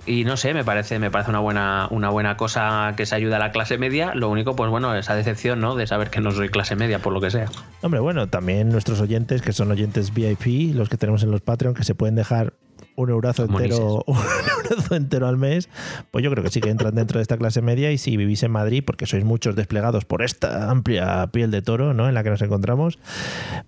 y 0.06 0.26
no 0.26 0.36
sé, 0.36 0.54
me 0.54 0.66
parece, 0.66 1.00
me 1.00 1.10
parece 1.10 1.30
una 1.30 1.40
buena, 1.40 1.88
una 1.90 2.10
buena 2.10 2.36
cosa 2.36 2.94
que 2.98 3.06
se 3.06 3.16
ayuda 3.16 3.38
a 3.38 3.40
la 3.40 3.52
clase 3.54 3.78
media. 3.78 4.14
Lo 4.14 4.30
único, 4.30 4.58
pues 4.58 4.70
bueno, 4.70 4.94
esa 4.94 5.16
decepción, 5.16 5.62
¿no? 5.62 5.76
De 5.76 5.88
saber 5.88 6.10
que 6.10 6.20
no 6.20 6.32
soy 6.32 6.50
clase 6.50 6.76
media, 6.76 7.00
por 7.00 7.14
lo 7.14 7.22
que 7.22 7.32
sea. 7.32 7.46
Hombre, 7.82 8.02
bueno, 8.02 8.28
también 8.28 8.68
nuestros 8.68 9.00
oyentes, 9.00 9.42
que 9.42 9.54
son 9.54 9.72
oyentes 9.72 10.14
VIP, 10.14 10.76
los 10.76 10.90
que 10.90 10.98
tenemos 10.98 11.24
en 11.24 11.32
los 11.32 11.40
Patreon, 11.40 11.74
que 11.74 11.86
se 11.86 11.96
pueden 11.96 12.16
dejar 12.16 12.52
un 12.98 13.12
eurazo 13.12 13.46
entero, 13.46 14.04
un 14.08 14.18
eurazo 14.18 14.96
entero 14.96 15.27
al 15.27 15.38
mes, 15.38 15.70
pues 16.12 16.24
yo 16.24 16.32
creo 16.32 16.44
que 16.44 16.50
sí 16.50 16.60
que 16.60 16.70
entran 16.70 16.96
dentro 16.96 17.20
de 17.20 17.22
esta 17.22 17.38
clase 17.38 17.62
media 17.62 17.92
y 17.92 17.98
si 17.98 18.18
vivís 18.18 18.44
en 18.44 18.51
Madrid, 18.51 18.84
porque 18.86 19.06
sois 19.06 19.24
muchos 19.24 19.56
desplegados 19.56 20.04
por 20.04 20.24
esta 20.24 20.70
amplia 20.70 21.27
piel 21.32 21.51
de 21.51 21.62
toro 21.62 21.94
¿no? 21.94 22.10
en 22.10 22.16
la 22.16 22.24
que 22.24 22.32
nos 22.32 22.42
encontramos, 22.42 23.00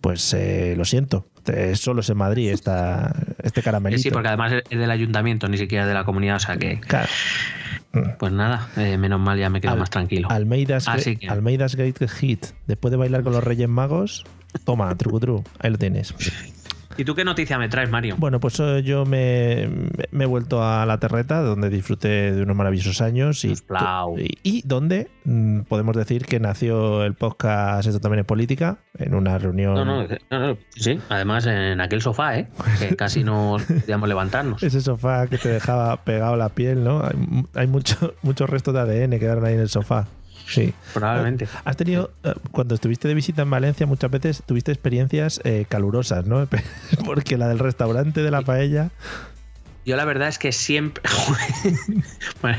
pues 0.01 0.33
eh, 0.33 0.73
lo 0.75 0.83
siento, 0.83 1.27
solo 1.75 2.01
es 2.01 2.09
en 2.09 2.17
Madrid 2.17 2.49
esta, 2.49 3.13
este 3.43 3.61
caramelito. 3.61 4.01
Sí, 4.01 4.09
porque 4.09 4.27
además 4.27 4.53
es 4.67 4.79
del 4.79 4.91
ayuntamiento, 4.91 5.47
ni 5.47 5.57
siquiera 5.57 5.85
de 5.85 5.93
la 5.93 6.03
comunidad, 6.03 6.37
o 6.37 6.39
sea 6.39 6.57
que... 6.57 6.81
Pues 8.19 8.31
nada, 8.31 8.69
eh, 8.77 8.99
menos 8.99 9.19
mal 9.19 9.39
ya 9.39 9.49
me 9.49 9.61
quedo 9.61 9.75
más 9.75 9.89
tranquilo. 9.89 10.29
Almeida's, 10.29 10.87
Almeida's 11.27 11.75
Great 11.75 11.97
Hit, 12.07 12.45
después 12.67 12.91
de 12.91 12.97
bailar 12.97 13.23
con 13.23 13.33
los 13.33 13.43
Reyes 13.43 13.67
Magos, 13.67 14.25
toma, 14.63 14.95
truco 14.95 15.19
tru, 15.19 15.43
ahí 15.59 15.71
lo 15.71 15.77
tienes. 15.79 16.13
¿Y 16.99 17.05
tú 17.05 17.15
qué 17.15 17.23
noticia 17.23 17.57
me 17.57 17.69
traes, 17.69 17.89
Mario? 17.89 18.15
Bueno, 18.17 18.41
pues 18.41 18.59
eh, 18.59 18.83
yo 18.83 19.05
me, 19.05 19.61
he 19.61 20.25
vuelto 20.25 20.61
a 20.61 20.85
la 20.85 20.97
terreta, 20.99 21.41
donde 21.41 21.69
disfruté 21.69 22.33
de 22.33 22.43
unos 22.43 22.57
maravillosos 22.57 22.99
años. 22.99 23.45
Y, 23.45 23.53
y, 24.43 24.63
donde 24.65 25.09
mm, 25.23 25.61
podemos 25.61 25.95
decir 25.95 26.25
que 26.25 26.41
nació 26.41 27.05
el 27.05 27.13
podcast 27.13 27.87
Esto 27.87 28.01
también 28.01 28.19
es 28.19 28.25
política, 28.25 28.79
en 28.97 29.15
una 29.15 29.37
reunión. 29.37 29.75
No, 29.75 29.85
no, 29.85 30.07
no, 30.29 30.57
sí, 30.75 30.99
además 31.07 31.45
en 31.45 31.79
aquel 31.79 32.01
sofá, 32.01 32.37
¿eh? 32.37 32.49
Que 32.79 32.93
casi 32.97 33.23
no 33.23 33.55
podíamos 33.65 34.09
levantarnos. 34.09 34.61
Ese 34.61 34.81
sofá 34.81 35.27
que 35.27 35.37
te 35.37 35.47
dejaba 35.47 36.03
pegado 36.03 36.35
la 36.35 36.49
piel, 36.49 36.83
¿no? 36.83 37.01
Hay, 37.01 37.45
hay 37.55 37.67
mucho, 37.67 38.13
muchos 38.23 38.49
restos 38.49 38.73
de 38.73 38.81
ADN 38.81 39.11
que 39.11 39.19
quedaron 39.19 39.45
ahí 39.45 39.53
en 39.53 39.61
el 39.61 39.69
sofá. 39.69 40.07
Sí. 40.49 40.73
Probablemente. 40.93 41.47
Has 41.63 41.77
tenido, 41.77 42.11
eh, 42.23 42.33
cuando 42.51 42.75
estuviste 42.75 43.07
de 43.07 43.13
visita 43.13 43.43
en 43.43 43.49
Valencia, 43.49 43.85
muchas 43.85 44.11
veces 44.11 44.43
tuviste 44.45 44.71
experiencias 44.71 45.39
eh, 45.43 45.65
calurosas, 45.69 46.25
¿no? 46.25 46.47
Porque 47.05 47.37
la 47.37 47.47
del 47.47 47.59
restaurante 47.59 48.21
de 48.21 48.31
la 48.31 48.41
paella 48.41 48.89
yo 49.85 49.95
la 49.95 50.05
verdad 50.05 50.27
es 50.27 50.37
que 50.37 50.51
siempre. 50.51 51.01
bueno, 52.41 52.57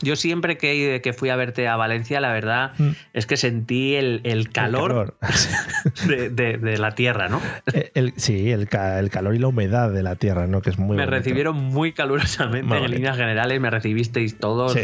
yo 0.00 0.16
siempre 0.16 0.56
que, 0.56 1.00
que, 1.02 1.12
fui 1.12 1.28
a 1.28 1.36
verte 1.36 1.68
a 1.68 1.76
Valencia, 1.76 2.20
la 2.20 2.32
verdad 2.32 2.72
mm. 2.78 2.90
es 3.12 3.26
que 3.26 3.36
sentí 3.36 3.94
el, 3.94 4.48
calor, 4.52 5.16
De, 6.06 6.78
la 6.78 6.94
tierra, 6.94 7.28
¿no? 7.28 7.40
Eh, 7.72 8.12
sí, 8.16 8.50
el, 8.50 8.68
calor 8.68 9.34
y 9.34 9.38
la 9.38 9.48
humedad 9.48 9.90
de 9.90 10.02
la 10.02 10.16
tierra, 10.16 10.46
¿no? 10.46 10.62
Que 10.62 10.70
es 10.70 10.78
muy. 10.78 10.96
Me 10.96 11.06
recibieron 11.06 11.56
muy 11.56 11.92
calurosamente. 11.92 12.76
en 12.76 12.90
líneas 12.90 13.16
generales 13.16 13.60
me 13.60 13.70
recibisteis 13.70 14.38
todos, 14.38 14.76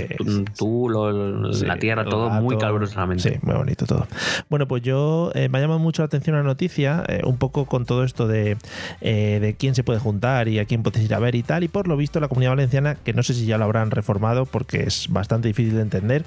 tú, 0.57 0.91
la 0.91 1.77
tierra, 1.79 2.05
todo 2.05 2.31
muy 2.31 2.59
calurosamente. 2.59 3.31
Sí, 3.31 3.39
muy 3.43 3.55
bonito 3.57 3.87
todo. 3.87 4.07
Bueno, 4.49 4.69
pues 4.69 4.83
yo 4.83 5.33
eh, 5.35 5.49
me 5.49 5.59
ha 5.59 5.61
llamado 5.63 5.81
mucho 5.81 6.03
la 6.03 6.07
atención 6.07 6.37
la 6.37 6.43
noticia, 6.43 7.03
eh, 7.09 7.23
un 7.25 7.39
poco 7.39 7.65
con 7.67 7.87
todo 7.87 8.05
esto 8.05 8.29
de, 8.29 8.57
de 9.01 9.57
quién 9.59 9.75
se 9.75 9.83
puede 9.83 9.99
juntar 9.99 10.49
y 10.49 10.59
a 10.59 10.67
quién 10.67 10.83
puedes 10.83 11.03
ir 11.03 11.15
a 11.15 11.19
ver 11.19 11.35
y 11.35 11.43
tal. 11.43 11.65
Y 11.65 11.69
por 11.79 11.87
lo 11.87 11.97
visto 11.97 12.19
la 12.19 12.27
comunidad 12.27 12.51
valenciana, 12.51 12.97
que 12.97 13.13
no 13.13 13.23
sé 13.23 13.35
si 13.35 13.47
ya 13.47 13.57
lo 13.57 13.63
habrán 13.63 13.93
reformado 13.93 14.47
porque 14.47 14.83
es 14.83 15.07
bastante 15.11 15.47
difícil 15.47 15.77
de 15.77 15.83
entender, 15.83 16.25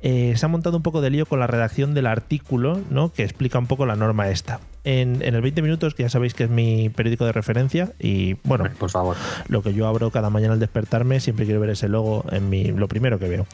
eh, 0.00 0.32
se 0.36 0.44
ha 0.44 0.48
montado 0.48 0.76
un 0.76 0.82
poco 0.82 1.00
de 1.00 1.08
lío 1.08 1.24
con 1.24 1.38
la 1.38 1.46
redacción 1.46 1.94
del 1.94 2.08
artículo 2.08 2.80
¿no? 2.90 3.12
que 3.12 3.22
explica 3.22 3.60
un 3.60 3.68
poco 3.68 3.86
la 3.86 3.94
norma 3.94 4.28
esta. 4.28 4.58
En, 4.82 5.22
el 5.22 5.40
20 5.40 5.62
minutos, 5.62 5.94
que 5.94 6.02
ya 6.02 6.08
sabéis 6.08 6.34
que 6.34 6.44
es 6.44 6.50
mi 6.50 6.88
periódico 6.88 7.24
de 7.24 7.30
referencia, 7.30 7.92
y 8.00 8.34
bueno, 8.42 8.64
por 8.76 8.90
favor. 8.90 9.16
lo 9.46 9.62
que 9.62 9.72
yo 9.72 9.86
abro 9.86 10.10
cada 10.10 10.30
mañana 10.30 10.54
al 10.54 10.60
despertarme, 10.60 11.20
siempre 11.20 11.44
quiero 11.44 11.60
ver 11.60 11.70
ese 11.70 11.88
logo 11.88 12.24
en 12.32 12.48
mi, 12.48 12.64
lo 12.64 12.88
primero 12.88 13.20
que 13.20 13.28
veo. 13.28 13.46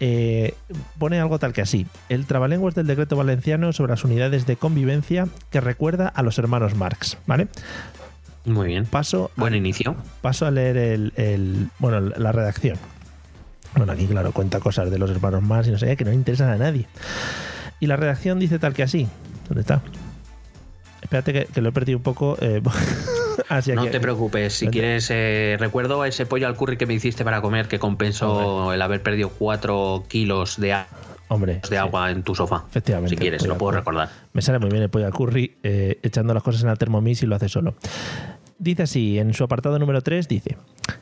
Eh, 0.00 0.54
pone 0.98 1.20
algo 1.20 1.38
tal 1.38 1.52
que 1.52 1.60
así: 1.60 1.86
el 2.08 2.26
trabalenguas 2.26 2.74
del 2.74 2.86
decreto 2.86 3.16
valenciano 3.16 3.72
sobre 3.72 3.90
las 3.90 4.04
unidades 4.04 4.46
de 4.46 4.56
convivencia 4.56 5.28
que 5.50 5.60
recuerda 5.60 6.08
a 6.08 6.22
los 6.22 6.38
hermanos 6.38 6.74
Marx, 6.74 7.18
¿vale? 7.26 7.48
Muy 8.48 8.68
bien. 8.68 8.86
Paso 8.86 9.30
Buen 9.36 9.54
inicio. 9.54 9.96
Paso 10.20 10.46
a 10.46 10.50
leer 10.50 10.76
el, 10.76 11.70
bueno, 11.78 12.00
la 12.00 12.32
redacción. 12.32 12.78
Bueno, 13.76 13.92
aquí, 13.92 14.06
claro, 14.06 14.32
cuenta 14.32 14.60
cosas 14.60 14.90
de 14.90 14.98
los 14.98 15.10
hermanos 15.10 15.42
más 15.42 15.68
y 15.68 15.70
no 15.70 15.78
sé 15.78 15.86
qué, 15.86 15.96
que 15.96 16.04
no 16.04 16.12
interesan 16.12 16.48
a 16.48 16.56
nadie. 16.56 16.86
Y 17.80 17.86
la 17.86 17.96
redacción 17.96 18.38
dice 18.38 18.58
tal 18.58 18.74
que 18.74 18.82
así. 18.82 19.06
¿Dónde 19.48 19.60
está? 19.60 19.82
Espérate 21.02 21.46
que, 21.46 21.60
lo 21.60 21.68
he 21.68 21.72
perdido 21.72 21.98
un 21.98 22.02
poco. 22.02 22.36
Eh, 22.40 22.60
no 23.74 23.86
te 23.86 24.00
preocupes, 24.00 24.54
si 24.54 24.68
quieres, 24.68 25.08
eh, 25.10 25.56
recuerdo 25.58 26.04
ese 26.04 26.26
pollo 26.26 26.46
al 26.46 26.56
curry 26.56 26.76
que 26.76 26.86
me 26.86 26.94
hiciste 26.94 27.24
para 27.24 27.40
comer 27.40 27.68
que 27.68 27.78
compensó 27.78 28.72
el 28.72 28.82
haber 28.82 29.02
perdido 29.02 29.30
4 29.30 30.04
kilos 30.08 30.58
de 30.58 30.76
Hombre, 31.28 31.60
de 31.68 31.78
agua 31.78 32.10
en 32.10 32.22
tu 32.22 32.34
sofá. 32.34 32.64
Efectivamente. 32.68 33.10
Si 33.10 33.16
quieres, 33.16 33.46
lo 33.46 33.58
puedo 33.58 33.72
recordar. 33.72 34.08
Me 34.32 34.40
sale 34.40 34.58
muy 34.58 34.70
bien 34.70 34.82
el 34.82 34.88
pollo 34.88 35.06
al 35.06 35.12
curry 35.12 35.58
eh, 35.62 35.98
echando 36.02 36.32
las 36.32 36.42
cosas 36.42 36.62
en 36.62 36.70
el 36.70 36.78
Thermomix 36.78 37.22
y 37.22 37.26
lo 37.26 37.36
hace 37.36 37.48
solo. 37.48 37.74
Dice 38.58 38.82
así, 38.82 39.18
en 39.18 39.34
su 39.34 39.44
apartado 39.44 39.78
número 39.78 40.02
3 40.02 40.26
dice, 40.26 40.56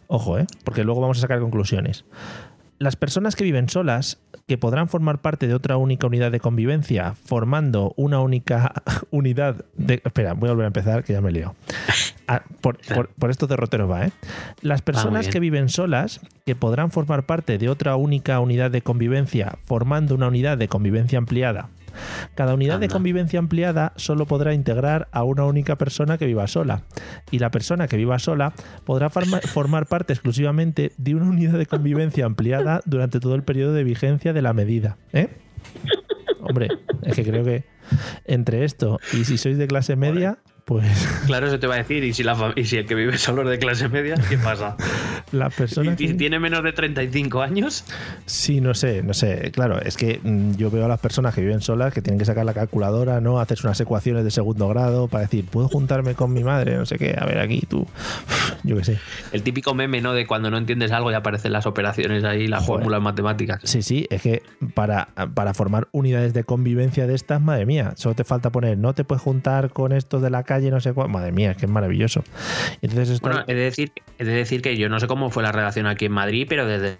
ojo, 0.08 0.38
eh, 0.38 0.46
porque 0.64 0.84
luego 0.84 1.00
vamos 1.00 1.18
a 1.18 1.22
sacar 1.22 1.40
conclusiones. 1.40 2.04
Las 2.78 2.96
personas 2.96 3.36
que 3.36 3.44
viven 3.44 3.70
solas, 3.70 4.18
que 4.46 4.58
podrán 4.58 4.88
formar 4.88 5.22
parte 5.22 5.46
de 5.46 5.54
otra 5.54 5.78
única 5.78 6.06
unidad 6.06 6.30
de 6.30 6.40
convivencia, 6.40 7.14
formando 7.14 7.94
una 7.96 8.20
única 8.20 8.82
unidad 9.10 9.64
de... 9.74 10.02
Espera, 10.04 10.34
voy 10.34 10.50
a 10.50 10.52
volver 10.52 10.64
a 10.64 10.68
empezar, 10.68 11.02
que 11.02 11.14
ya 11.14 11.22
me 11.22 11.32
lío. 11.32 11.54
Ah, 12.28 12.42
por, 12.60 12.78
por, 13.18 13.30
estos 13.30 13.48
derroteros 13.48 13.90
va, 13.90 14.06
¿eh? 14.06 14.12
Las 14.60 14.82
personas 14.82 15.28
que 15.28 15.40
viven 15.40 15.70
solas, 15.70 16.20
que 16.44 16.54
podrán 16.54 16.90
formar 16.90 17.24
parte 17.24 17.56
de 17.56 17.70
otra 17.70 17.96
única 17.96 18.38
unidad 18.40 18.70
de 18.70 18.82
convivencia, 18.82 19.56
formando 19.64 20.14
una 20.14 20.28
unidad 20.28 20.58
de 20.58 20.68
convivencia 20.68 21.18
ampliada, 21.18 21.70
cada 22.34 22.54
unidad 22.54 22.80
de 22.80 22.88
convivencia 22.88 23.38
ampliada 23.38 23.92
solo 23.96 24.26
podrá 24.26 24.54
integrar 24.54 25.08
a 25.12 25.22
una 25.24 25.44
única 25.44 25.76
persona 25.76 26.18
que 26.18 26.26
viva 26.26 26.46
sola. 26.46 26.82
Y 27.30 27.38
la 27.38 27.50
persona 27.50 27.88
que 27.88 27.96
viva 27.96 28.18
sola 28.18 28.52
podrá 28.84 29.10
formar 29.44 29.86
parte 29.86 30.12
exclusivamente 30.12 30.92
de 30.96 31.14
una 31.14 31.26
unidad 31.26 31.58
de 31.58 31.66
convivencia 31.66 32.26
ampliada 32.26 32.80
durante 32.84 33.20
todo 33.20 33.34
el 33.34 33.42
periodo 33.42 33.72
de 33.72 33.84
vigencia 33.84 34.32
de 34.32 34.42
la 34.42 34.52
medida. 34.52 34.96
¿eh? 35.12 35.28
Hombre, 36.40 36.68
es 37.02 37.14
que 37.14 37.24
creo 37.24 37.44
que 37.44 37.64
entre 38.24 38.64
esto 38.64 38.98
y 39.12 39.24
si 39.24 39.38
sois 39.38 39.58
de 39.58 39.66
clase 39.66 39.96
media, 39.96 40.38
pues. 40.66 40.84
Claro, 41.26 41.48
eso 41.48 41.58
te 41.58 41.66
va 41.66 41.74
a 41.74 41.78
decir. 41.78 42.04
¿Y 42.04 42.12
si, 42.12 42.22
la, 42.22 42.52
y 42.54 42.64
si 42.66 42.76
el 42.76 42.86
que 42.86 42.94
vive 42.94 43.18
solo 43.18 43.42
es 43.42 43.48
de 43.48 43.58
clase 43.58 43.88
media, 43.88 44.14
qué 44.28 44.38
pasa? 44.44 44.76
La 45.32 45.50
persona. 45.50 45.96
¿Y, 45.98 46.14
tiene 46.14 46.38
menos 46.38 46.62
de 46.62 46.72
35 46.72 47.42
años? 47.42 47.84
Sí, 48.26 48.60
no 48.60 48.74
sé, 48.74 49.02
no 49.02 49.14
sé. 49.14 49.50
Claro, 49.52 49.80
es 49.80 49.96
que 49.96 50.20
mm, 50.22 50.54
yo 50.54 50.70
veo 50.70 50.84
a 50.84 50.88
las 50.88 51.00
personas 51.00 51.34
que 51.34 51.40
viven 51.40 51.60
solas 51.60 51.92
que 51.92 52.02
tienen 52.02 52.18
que 52.18 52.24
sacar 52.24 52.44
la 52.44 52.54
calculadora, 52.54 53.20
¿no? 53.20 53.40
Hacerse 53.40 53.66
unas 53.66 53.80
ecuaciones 53.80 54.24
de 54.24 54.30
segundo 54.30 54.68
grado 54.68 55.08
para 55.08 55.22
decir, 55.22 55.46
¿puedo 55.46 55.68
juntarme 55.68 56.14
con 56.14 56.32
mi 56.32 56.44
madre? 56.44 56.76
No 56.76 56.86
sé 56.86 56.98
qué. 56.98 57.16
A 57.18 57.24
ver, 57.24 57.38
aquí 57.38 57.62
tú. 57.68 57.86
Yo 58.62 58.76
qué 58.76 58.84
sé. 58.84 58.98
El 59.32 59.42
típico 59.42 59.74
meme, 59.74 60.00
¿no? 60.00 60.12
De 60.12 60.26
cuando 60.26 60.50
no 60.50 60.58
entiendes 60.58 60.92
algo 60.92 61.10
y 61.10 61.14
aparecen 61.14 61.52
las 61.52 61.66
operaciones 61.66 62.22
ahí, 62.24 62.46
las 62.46 62.66
fórmulas 62.66 63.02
matemáticas. 63.02 63.60
Sí, 63.64 63.82
sí, 63.82 64.06
es 64.10 64.22
que 64.22 64.42
para, 64.74 65.08
para 65.34 65.54
formar 65.54 65.88
unidades 65.90 66.34
de 66.34 66.44
convivencia 66.44 67.06
de 67.06 67.14
estas, 67.14 67.40
madre 67.40 67.66
mía, 67.66 67.94
solo 67.96 68.14
te 68.14 68.24
falta 68.24 68.50
poner, 68.50 68.78
no 68.78 68.94
te 68.94 69.04
puedes 69.04 69.22
juntar 69.22 69.70
con 69.70 69.92
estos 69.92 70.22
de 70.22 70.30
la 70.30 70.42
calle 70.42 70.55
no 70.60 70.80
sé 70.80 70.92
cuál. 70.92 71.08
Madre 71.08 71.32
mía, 71.32 71.54
que 71.54 71.66
es 71.66 71.70
maravilloso. 71.70 72.24
Entonces 72.82 73.20
Bueno, 73.20 73.44
he 73.46 73.54
de, 73.54 73.62
decir, 73.62 73.92
he 74.18 74.24
de 74.24 74.32
decir 74.32 74.62
que 74.62 74.76
yo 74.76 74.88
no 74.88 75.00
sé 75.00 75.06
cómo 75.06 75.30
fue 75.30 75.42
la 75.42 75.52
relación 75.52 75.86
aquí 75.86 76.06
en 76.06 76.12
Madrid, 76.12 76.46
pero 76.48 76.66
desde 76.66 76.98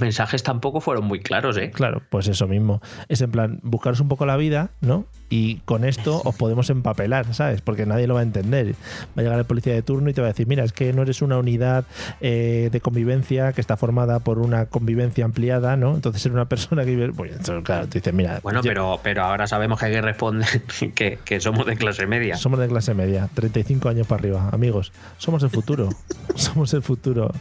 mensajes 0.00 0.42
tampoco 0.42 0.80
fueron 0.80 1.04
muy 1.04 1.20
claros, 1.20 1.56
¿eh? 1.56 1.70
Claro, 1.70 2.02
pues 2.10 2.28
eso 2.28 2.46
mismo. 2.46 2.80
Es 3.08 3.20
en 3.20 3.30
plan, 3.30 3.60
buscaros 3.62 4.00
un 4.00 4.08
poco 4.08 4.26
la 4.26 4.36
vida, 4.36 4.70
¿no? 4.80 5.06
Y 5.32 5.62
con 5.64 5.86
esto 5.86 6.20
os 6.26 6.34
podemos 6.36 6.68
empapelar, 6.68 7.32
¿sabes? 7.32 7.62
Porque 7.62 7.86
nadie 7.86 8.06
lo 8.06 8.12
va 8.12 8.20
a 8.20 8.22
entender. 8.22 8.74
Va 9.16 9.20
a 9.20 9.22
llegar 9.22 9.38
el 9.38 9.46
policía 9.46 9.72
de 9.72 9.80
turno 9.80 10.10
y 10.10 10.12
te 10.12 10.20
va 10.20 10.26
a 10.26 10.30
decir, 10.32 10.46
mira, 10.46 10.62
es 10.62 10.74
que 10.74 10.92
no 10.92 11.00
eres 11.00 11.22
una 11.22 11.38
unidad 11.38 11.86
eh, 12.20 12.68
de 12.70 12.80
convivencia 12.82 13.54
que 13.54 13.62
está 13.62 13.78
formada 13.78 14.18
por 14.18 14.38
una 14.38 14.66
convivencia 14.66 15.24
ampliada, 15.24 15.78
¿no? 15.78 15.94
Entonces 15.94 16.26
eres 16.26 16.34
una 16.34 16.44
persona 16.50 16.84
que 16.84 16.90
vive... 16.90 17.14
Pues 17.14 17.32
claro, 17.62 17.88
te 17.88 18.00
dices, 18.00 18.12
mira... 18.12 18.40
Bueno, 18.42 18.60
pero, 18.62 19.00
pero 19.02 19.22
ahora 19.22 19.46
sabemos 19.46 19.80
que 19.80 19.86
hay 19.86 19.92
que 19.92 20.02
responder 20.02 20.62
que, 20.94 21.18
que 21.24 21.40
somos 21.40 21.64
de 21.64 21.76
clase 21.76 22.06
media. 22.06 22.36
Somos 22.36 22.60
de 22.60 22.68
clase 22.68 22.92
media, 22.92 23.30
35 23.32 23.88
años 23.88 24.06
para 24.06 24.20
arriba. 24.20 24.50
Amigos, 24.52 24.92
somos 25.16 25.42
el 25.44 25.48
futuro. 25.48 25.88
somos 26.34 26.74
el 26.74 26.82
futuro. 26.82 27.32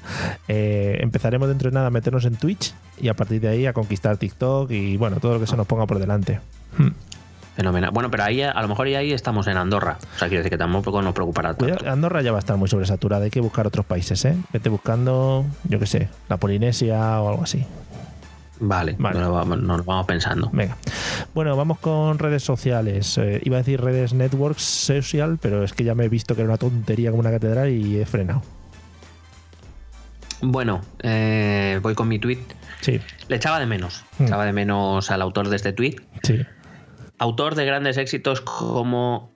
Eh, 0.47 0.97
empezaremos 1.01 1.49
dentro 1.49 1.69
de 1.69 1.75
nada 1.75 1.87
a 1.87 1.91
meternos 1.91 2.23
en 2.23 2.37
Twitch 2.37 2.73
y 3.01 3.09
a 3.09 3.15
partir 3.15 3.41
de 3.41 3.49
ahí 3.49 3.65
a 3.65 3.73
conquistar 3.73 4.15
TikTok 4.15 4.71
y 4.71 4.95
bueno, 4.95 5.17
todo 5.19 5.33
lo 5.33 5.39
que 5.41 5.47
se 5.47 5.57
nos 5.57 5.67
ponga 5.67 5.85
por 5.87 5.99
delante. 5.99 6.39
Hmm. 6.77 6.91
Fenomenal. 7.55 7.91
Bueno, 7.91 8.09
pero 8.09 8.23
ahí 8.23 8.41
a 8.41 8.61
lo 8.61 8.67
mejor 8.67 8.87
ya 8.87 8.99
ahí 8.99 9.11
estamos 9.11 9.45
en 9.47 9.57
Andorra. 9.57 9.97
O 10.15 10.19
sea, 10.19 10.29
quiero 10.29 10.41
decir 10.41 10.51
que 10.51 10.57
tampoco 10.57 11.01
nos 11.01 11.13
preocupará 11.13 11.53
tanto. 11.53 11.89
Andorra 11.89 12.21
ya 12.21 12.31
va 12.31 12.37
a 12.37 12.39
estar 12.39 12.55
muy 12.55 12.69
sobresaturada. 12.69 13.25
Hay 13.25 13.29
que 13.31 13.41
buscar 13.41 13.67
otros 13.67 13.85
países, 13.85 14.23
¿eh? 14.25 14.37
Vete 14.53 14.69
buscando, 14.69 15.45
yo 15.65 15.79
qué 15.79 15.85
sé, 15.85 16.09
la 16.29 16.37
Polinesia 16.37 17.19
o 17.21 17.29
algo 17.29 17.43
así. 17.43 17.65
Vale, 18.63 18.95
vale. 18.99 19.19
Nos, 19.19 19.31
vamos, 19.31 19.85
vamos 19.85 20.05
pensando. 20.05 20.49
Venga. 20.53 20.77
Bueno, 21.33 21.57
vamos 21.57 21.79
con 21.79 22.19
redes 22.19 22.43
sociales. 22.43 23.17
Eh, 23.17 23.41
iba 23.43 23.57
a 23.57 23.59
decir 23.59 23.81
redes 23.81 24.13
networks 24.13 24.61
social, 24.63 25.37
pero 25.41 25.63
es 25.63 25.73
que 25.73 25.83
ya 25.83 25.95
me 25.95 26.05
he 26.05 26.09
visto 26.09 26.35
que 26.35 26.41
era 26.41 26.49
una 26.51 26.57
tontería 26.57 27.09
como 27.09 27.21
una 27.21 27.31
catedral 27.31 27.69
y 27.69 27.99
he 27.99 28.05
frenado. 28.05 28.43
Bueno, 30.41 30.81
eh, 31.01 31.79
voy 31.81 31.95
con 31.95 32.07
mi 32.07 32.17
tweet. 32.19 32.39
Sí, 32.81 32.99
Le 33.27 33.35
echaba 33.35 33.59
de 33.59 33.65
menos. 33.65 34.03
Mm. 34.19 34.23
Echaba 34.25 34.45
de 34.45 34.53
menos 34.53 35.11
al 35.11 35.21
autor 35.21 35.49
de 35.49 35.55
este 35.55 35.73
tweet. 35.73 35.95
sí. 36.23 36.39
Autor 37.21 37.53
de 37.53 37.65
grandes 37.65 37.97
éxitos 37.97 38.41
como 38.41 39.31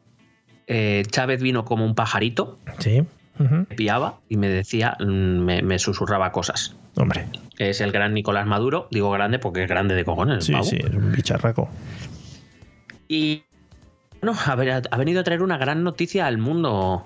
eh, 0.65 1.03
Chávez 1.11 1.39
vino 1.39 1.65
como 1.65 1.85
un 1.85 1.93
pajarito, 1.93 2.57
Sí. 2.79 3.03
Me 3.37 3.75
pillaba 3.75 4.21
y 4.27 4.37
me 4.37 4.47
decía, 4.47 4.97
mm, 4.99 5.05
me, 5.05 5.61
me 5.61 5.77
susurraba 5.77 6.31
cosas. 6.31 6.75
Hombre. 6.95 7.27
Es 7.59 7.81
el 7.81 7.91
gran 7.91 8.15
Nicolás 8.15 8.47
Maduro. 8.47 8.87
Digo 8.89 9.11
grande 9.11 9.37
porque 9.37 9.61
es 9.63 9.69
grande 9.69 9.93
de 9.93 10.03
cojones. 10.03 10.45
Sí, 10.45 10.53
sí, 10.63 10.77
es 10.77 10.93
un 10.95 11.11
bicharraco. 11.11 11.69
Y 13.07 13.43
bueno, 14.21 14.37
ha, 14.45 14.55
ve- 14.55 14.71
ha 14.89 14.97
venido 14.97 15.19
a 15.21 15.23
traer 15.23 15.41
una 15.41 15.57
gran 15.57 15.83
noticia 15.83 16.25
al 16.27 16.37
mundo, 16.37 17.05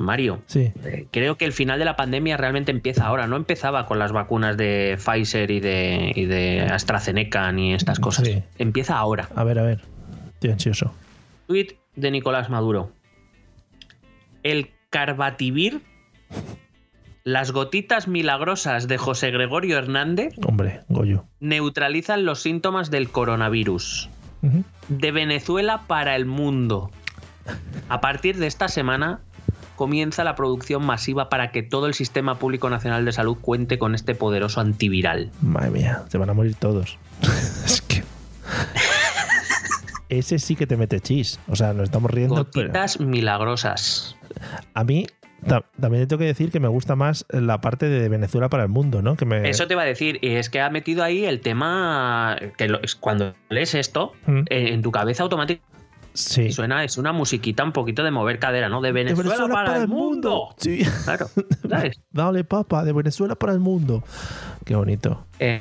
Mario. 0.00 0.42
Sí. 0.46 0.72
Eh, 0.84 1.06
Creo 1.10 1.36
que 1.36 1.44
el 1.44 1.52
final 1.52 1.78
de 1.78 1.84
la 1.84 1.96
pandemia 1.96 2.36
realmente 2.36 2.70
empieza 2.72 3.06
ahora. 3.06 3.26
No 3.26 3.36
empezaba 3.36 3.86
con 3.86 3.98
las 3.98 4.12
vacunas 4.12 4.56
de 4.56 4.98
Pfizer 4.98 5.50
y 5.50 5.60
de, 5.60 6.12
y 6.14 6.24
de 6.24 6.62
AstraZeneca 6.62 7.50
ni 7.52 7.74
estas 7.74 7.98
cosas. 8.00 8.26
Sí. 8.26 8.42
Empieza 8.58 8.96
ahora. 8.96 9.28
A 9.34 9.44
ver, 9.44 9.58
a 9.58 9.62
ver. 9.62 9.82
Estoy 10.34 10.50
ansioso. 10.50 10.92
Tweet 11.46 11.76
de 11.94 12.10
Nicolás 12.10 12.50
Maduro. 12.50 12.90
El 14.42 14.70
Carbativir, 14.90 15.80
las 17.24 17.50
gotitas 17.52 18.06
milagrosas 18.06 18.86
de 18.88 18.98
José 18.98 19.30
Gregorio 19.32 19.78
Hernández 19.78 20.34
Hombre, 20.46 20.82
Goyo. 20.88 21.24
neutralizan 21.40 22.24
los 22.24 22.40
síntomas 22.40 22.90
del 22.90 23.10
coronavirus. 23.10 24.08
De 24.88 25.12
Venezuela 25.12 25.82
para 25.86 26.16
el 26.16 26.26
mundo. 26.26 26.90
A 27.88 28.00
partir 28.00 28.36
de 28.38 28.46
esta 28.46 28.68
semana 28.68 29.20
comienza 29.76 30.24
la 30.24 30.34
producción 30.34 30.84
masiva 30.84 31.28
para 31.28 31.52
que 31.52 31.62
todo 31.62 31.86
el 31.86 31.94
sistema 31.94 32.38
público 32.38 32.70
nacional 32.70 33.04
de 33.04 33.12
salud 33.12 33.36
cuente 33.40 33.78
con 33.78 33.94
este 33.94 34.14
poderoso 34.14 34.60
antiviral. 34.60 35.30
Madre 35.42 35.70
mía, 35.70 36.02
se 36.08 36.18
van 36.18 36.30
a 36.30 36.34
morir 36.34 36.54
todos. 36.54 36.98
es 37.64 37.82
que. 37.82 38.02
Ese 40.08 40.38
sí 40.38 40.56
que 40.56 40.66
te 40.66 40.76
mete 40.76 41.00
chis. 41.00 41.40
O 41.48 41.56
sea, 41.56 41.72
nos 41.72 41.84
estamos 41.84 42.10
riendo. 42.10 42.48
pero 42.52 42.68
Gotitas 42.68 43.00
milagrosas. 43.00 44.16
a 44.74 44.84
mí 44.84 45.06
también 45.80 46.02
te 46.02 46.06
tengo 46.08 46.18
que 46.20 46.26
decir 46.26 46.50
que 46.50 46.60
me 46.60 46.68
gusta 46.68 46.96
más 46.96 47.24
la 47.30 47.60
parte 47.60 47.88
de 47.88 48.08
Venezuela 48.08 48.48
para 48.48 48.62
el 48.64 48.68
mundo, 48.68 49.02
¿no? 49.02 49.16
Que 49.16 49.24
me, 49.26 49.48
Eso 49.48 49.66
te 49.66 49.74
iba 49.74 49.82
a 49.82 49.86
decir, 49.86 50.18
y 50.22 50.30
es 50.34 50.50
que 50.50 50.60
ha 50.60 50.70
metido 50.70 51.04
ahí 51.04 51.24
el 51.24 51.40
tema 51.40 52.36
que 52.56 52.68
lo- 52.68 52.80
cuando 53.00 53.34
lees 53.48 53.74
esto, 53.74 54.12
Mm. 54.26 54.38
eh, 54.50 54.72
en 54.72 54.82
tu 54.82 54.90
cabeza 54.90 55.22
automáticamente 55.22 55.64
sí. 56.14 56.50
suena, 56.50 56.82
es 56.82 56.96
una 56.98 57.12
musiquita 57.12 57.62
un 57.62 57.72
poquito 57.72 58.02
de 58.02 58.10
mover 58.10 58.38
cadera, 58.38 58.68
¿no? 58.68 58.80
De 58.80 58.88
De 58.88 58.92
Venezuela, 59.04 59.46
para, 59.48 59.76
el 59.76 59.86
mundo. 59.88 60.54
Sí. 60.56 60.82
Claro, 61.04 61.26
¿sabes? 61.68 62.00
Dale, 62.10 62.42
papa, 62.44 62.84
de 62.84 62.92
Venezuela 62.92 63.34
para 63.34 63.52
el 63.52 63.60
mundo. 63.60 64.02
Qué 64.64 64.74
bonito. 64.74 65.26
Eh, 65.38 65.60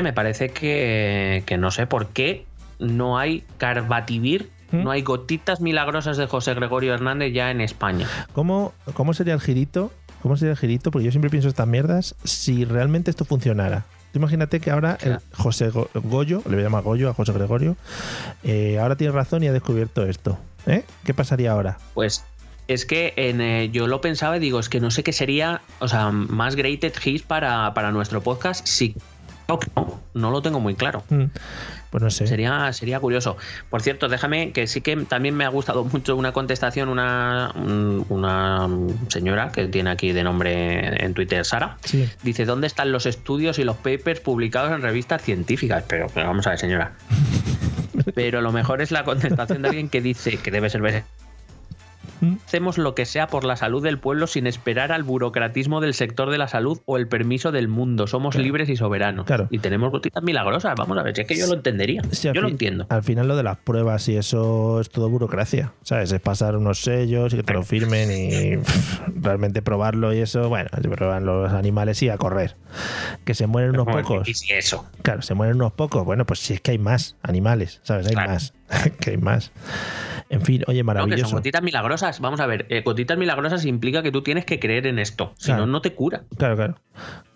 me 0.00 0.12
parece 0.12 0.50
que, 0.50 1.42
que 1.44 1.58
no 1.58 1.70
sé 1.70 1.86
por 1.86 2.06
qué 2.08 2.46
no 2.78 3.18
hay 3.18 3.44
Carbativir, 3.58 4.50
¿Mm? 4.72 4.82
no 4.84 4.90
hay 4.90 5.02
gotitas 5.02 5.60
milagrosas 5.60 6.16
de 6.16 6.26
José 6.26 6.54
Gregorio 6.54 6.94
Hernández 6.94 7.32
ya 7.32 7.50
en 7.50 7.60
España. 7.60 8.08
¿Cómo, 8.32 8.72
¿Cómo 8.94 9.14
sería 9.14 9.34
el 9.34 9.40
girito? 9.40 9.92
¿Cómo 10.22 10.36
sería 10.36 10.52
el 10.52 10.58
girito? 10.58 10.90
Porque 10.90 11.04
yo 11.04 11.10
siempre 11.10 11.30
pienso 11.30 11.48
estas 11.48 11.66
mierdas 11.66 12.14
si 12.24 12.64
realmente 12.64 13.10
esto 13.10 13.24
funcionara. 13.24 13.84
Tú 14.12 14.18
imagínate 14.18 14.60
que 14.60 14.70
ahora 14.70 14.98
el 15.02 15.18
José 15.32 15.70
Go- 15.70 15.88
Goyo, 15.94 16.42
le 16.44 16.50
voy 16.56 16.60
a 16.60 16.64
llamar 16.64 16.82
Goyo 16.82 17.08
a 17.08 17.14
José 17.14 17.32
Gregorio, 17.32 17.76
eh, 18.44 18.78
ahora 18.78 18.96
tiene 18.96 19.12
razón 19.12 19.42
y 19.42 19.48
ha 19.48 19.52
descubierto 19.52 20.04
esto. 20.06 20.38
¿Eh? 20.66 20.84
¿Qué 21.04 21.12
pasaría 21.14 21.50
ahora? 21.52 21.78
Pues 21.94 22.24
es 22.68 22.86
que 22.86 23.14
en, 23.16 23.40
eh, 23.40 23.70
yo 23.72 23.86
lo 23.88 24.00
pensaba 24.00 24.36
y 24.36 24.40
digo, 24.40 24.60
es 24.60 24.68
que 24.68 24.80
no 24.80 24.90
sé 24.90 25.02
qué 25.02 25.12
sería, 25.12 25.62
o 25.80 25.88
sea, 25.88 26.10
más 26.12 26.54
greated 26.56 26.92
hits 27.04 27.22
para, 27.22 27.74
para 27.74 27.90
nuestro 27.90 28.20
podcast 28.22 28.64
si 28.66 28.94
no, 29.48 29.58
no 30.14 30.30
lo 30.30 30.42
tengo 30.42 30.60
muy 30.60 30.74
claro. 30.74 31.02
Mm, 31.10 31.24
Pues 31.90 32.02
no 32.02 32.10
sé. 32.10 32.26
Sería, 32.26 32.72
sería 32.72 33.00
curioso. 33.00 33.36
Por 33.68 33.82
cierto, 33.82 34.08
déjame 34.08 34.52
que 34.52 34.66
sí 34.66 34.80
que 34.80 34.96
también 34.96 35.34
me 35.36 35.44
ha 35.44 35.48
gustado 35.48 35.84
mucho 35.84 36.16
una 36.16 36.32
contestación, 36.32 36.88
una, 36.88 37.52
un- 37.54 38.06
una 38.08 38.66
señora 39.08 39.52
que 39.52 39.66
tiene 39.68 39.90
aquí 39.90 40.12
de 40.12 40.24
nombre 40.24 41.04
en 41.04 41.12
Twitter, 41.14 41.44
Sara. 41.44 41.76
Sí. 41.84 42.08
Dice, 42.22 42.44
¿dónde 42.46 42.66
están 42.66 42.92
los 42.92 43.04
estudios 43.06 43.58
y 43.58 43.64
los 43.64 43.76
papers 43.76 44.20
publicados 44.20 44.72
en 44.72 44.80
revistas 44.82 45.20
científicas? 45.22 45.84
Pero, 45.86 46.06
pero 46.14 46.28
vamos 46.28 46.46
a 46.46 46.50
ver, 46.50 46.58
señora. 46.58 46.92
Pero 48.14 48.40
lo 48.40 48.50
mejor 48.52 48.82
es 48.82 48.90
la 48.90 49.04
contestación 49.04 49.62
de 49.62 49.68
alguien 49.68 49.88
que 49.88 50.00
dice, 50.00 50.36
que 50.38 50.50
debe 50.50 50.68
ser 50.70 50.80
Mm. 50.82 51.04
Hacemos 52.46 52.78
lo 52.78 52.94
que 52.94 53.04
sea 53.04 53.26
por 53.26 53.44
la 53.44 53.56
salud 53.56 53.82
del 53.82 53.98
pueblo 53.98 54.26
sin 54.26 54.46
esperar 54.46 54.92
al 54.92 55.02
burocratismo 55.02 55.80
del 55.80 55.94
sector 55.94 56.30
de 56.30 56.38
la 56.38 56.48
salud 56.48 56.80
o 56.86 56.96
el 56.96 57.08
permiso 57.08 57.52
del 57.52 57.68
mundo. 57.68 58.06
Somos 58.06 58.34
Claro. 58.34 58.44
libres 58.44 58.68
y 58.68 58.76
soberanos. 58.76 59.26
Claro. 59.26 59.48
Y 59.50 59.58
tenemos 59.58 59.90
gotitas 59.90 60.22
milagrosas. 60.22 60.74
Vamos 60.76 60.96
a 60.98 61.02
ver, 61.02 61.14
si 61.14 61.22
es 61.22 61.26
que 61.26 61.36
yo 61.36 61.46
lo 61.46 61.54
entendería. 61.54 62.02
Sí, 62.10 62.28
yo 62.32 62.40
lo 62.40 62.48
entiendo. 62.48 62.86
Al 62.90 63.02
final 63.02 63.28
lo 63.28 63.36
de 63.36 63.42
las 63.42 63.56
pruebas 63.58 64.08
y 64.08 64.16
eso 64.16 64.80
es 64.80 64.90
todo 64.90 65.08
burocracia, 65.10 65.72
¿sabes? 65.82 66.12
Es 66.12 66.20
pasar 66.20 66.56
unos 66.56 66.80
sellos 66.80 67.32
y 67.34 67.36
que 67.38 67.42
te 67.42 67.52
lo 67.54 67.62
firmen 67.62 68.10
y 68.12 68.56
pff, 68.58 69.00
realmente 69.20 69.62
probarlo 69.62 70.12
y 70.12 70.18
eso, 70.18 70.48
bueno, 70.48 70.68
se 70.80 70.88
prueban 70.88 71.24
los 71.26 71.52
animales 71.52 72.02
y 72.02 72.08
a 72.08 72.16
correr. 72.18 72.56
Que 73.24 73.34
se 73.34 73.46
mueren 73.46 73.70
unos 73.70 73.86
pocos. 73.86 74.28
Y 74.28 74.34
si 74.34 74.52
eso. 74.52 74.86
Claro, 75.02 75.22
se 75.22 75.34
mueren 75.34 75.56
unos 75.56 75.72
pocos. 75.72 76.04
Bueno, 76.04 76.24
pues 76.26 76.38
si 76.40 76.54
es 76.54 76.60
que 76.60 76.70
hay 76.72 76.78
más 76.78 77.16
animales, 77.22 77.80
¿sabes? 77.82 78.06
Hay 78.06 78.14
Claro. 78.14 78.30
más. 78.32 78.54
que 79.00 79.10
hay 79.10 79.16
más. 79.18 79.52
En 80.32 80.40
fin, 80.42 80.64
oye, 80.66 80.82
No, 80.82 80.92
que 80.92 80.96
son 80.98 81.04
maravilloso. 81.04 81.36
gotitas 81.36 81.62
milagrosas. 81.62 82.18
Vamos 82.20 82.40
a 82.40 82.46
ver, 82.46 82.66
eh, 82.70 82.82
gotitas 82.82 83.18
milagrosas 83.18 83.64
implica 83.66 84.02
que 84.02 84.10
tú 84.10 84.22
tienes 84.22 84.44
que 84.44 84.58
creer 84.58 84.86
en 84.86 84.98
esto. 84.98 85.34
Si 85.38 85.46
Claro. 85.46 85.66
no, 85.66 85.72
no 85.72 85.80
te 85.82 85.92
cura. 85.94 86.22
Claro, 86.38 86.56
claro. 86.56 86.74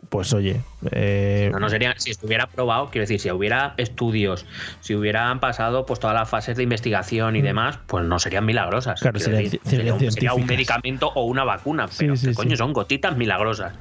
Pues 0.08 0.32
oye, 0.32 0.60
eh, 0.92 1.50
No, 1.52 1.58
no 1.58 1.68
sería, 1.68 1.92
si 1.98 2.12
estuviera 2.12 2.46
probado, 2.46 2.90
quiero 2.90 3.02
decir, 3.02 3.18
si 3.18 3.28
hubiera 3.30 3.74
estudios, 3.76 4.46
si 4.80 4.94
hubieran 4.94 5.40
pasado 5.40 5.84
pues 5.84 5.98
todas 5.98 6.14
las 6.14 6.28
fases 6.28 6.56
de 6.56 6.62
investigación 6.62 7.34
y 7.34 7.42
demás, 7.42 7.80
pues 7.88 8.04
no 8.04 8.18
serían 8.20 8.46
milagrosas. 8.46 9.00
Mm. 9.00 9.02
Claro, 9.02 9.18
decir, 9.18 9.60
sería 9.64 9.94
un- 9.94 9.98
sería 10.00 10.32
un 10.32 10.38
científicas. 10.46 10.46
medicamento 10.46 11.10
o 11.16 11.24
una 11.24 11.42
vacuna. 11.42 11.86
Pero 11.98 12.16
sí, 12.16 12.28
¿qué 12.28 12.34
coño, 12.34 12.50
sí. 12.50 12.56
son 12.56 12.72
gotitas 12.72 13.16
milagrosas. 13.16 13.74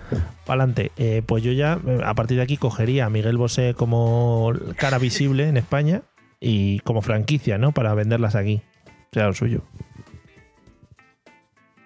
Pa'lante. 0.45 0.91
Eh, 0.97 1.21
pues 1.25 1.43
yo 1.43 1.51
ya, 1.51 1.79
eh, 1.87 2.01
a 2.03 2.13
partir 2.15 2.37
de 2.37 2.43
aquí, 2.43 2.57
cogería 2.57 3.05
a 3.05 3.09
Miguel 3.11 3.37
Bosé 3.37 3.75
como 3.75 4.51
cara 4.77 4.97
visible 4.97 5.47
en 5.47 5.57
España 5.57 6.01
y 6.39 6.79
como 6.79 7.01
franquicia, 7.03 7.59
¿no? 7.59 7.71
Para 7.71 7.93
venderlas 7.93 8.35
aquí. 8.35 8.61
Sea 9.11 9.27
lo 9.27 9.33
suyo. 9.33 9.61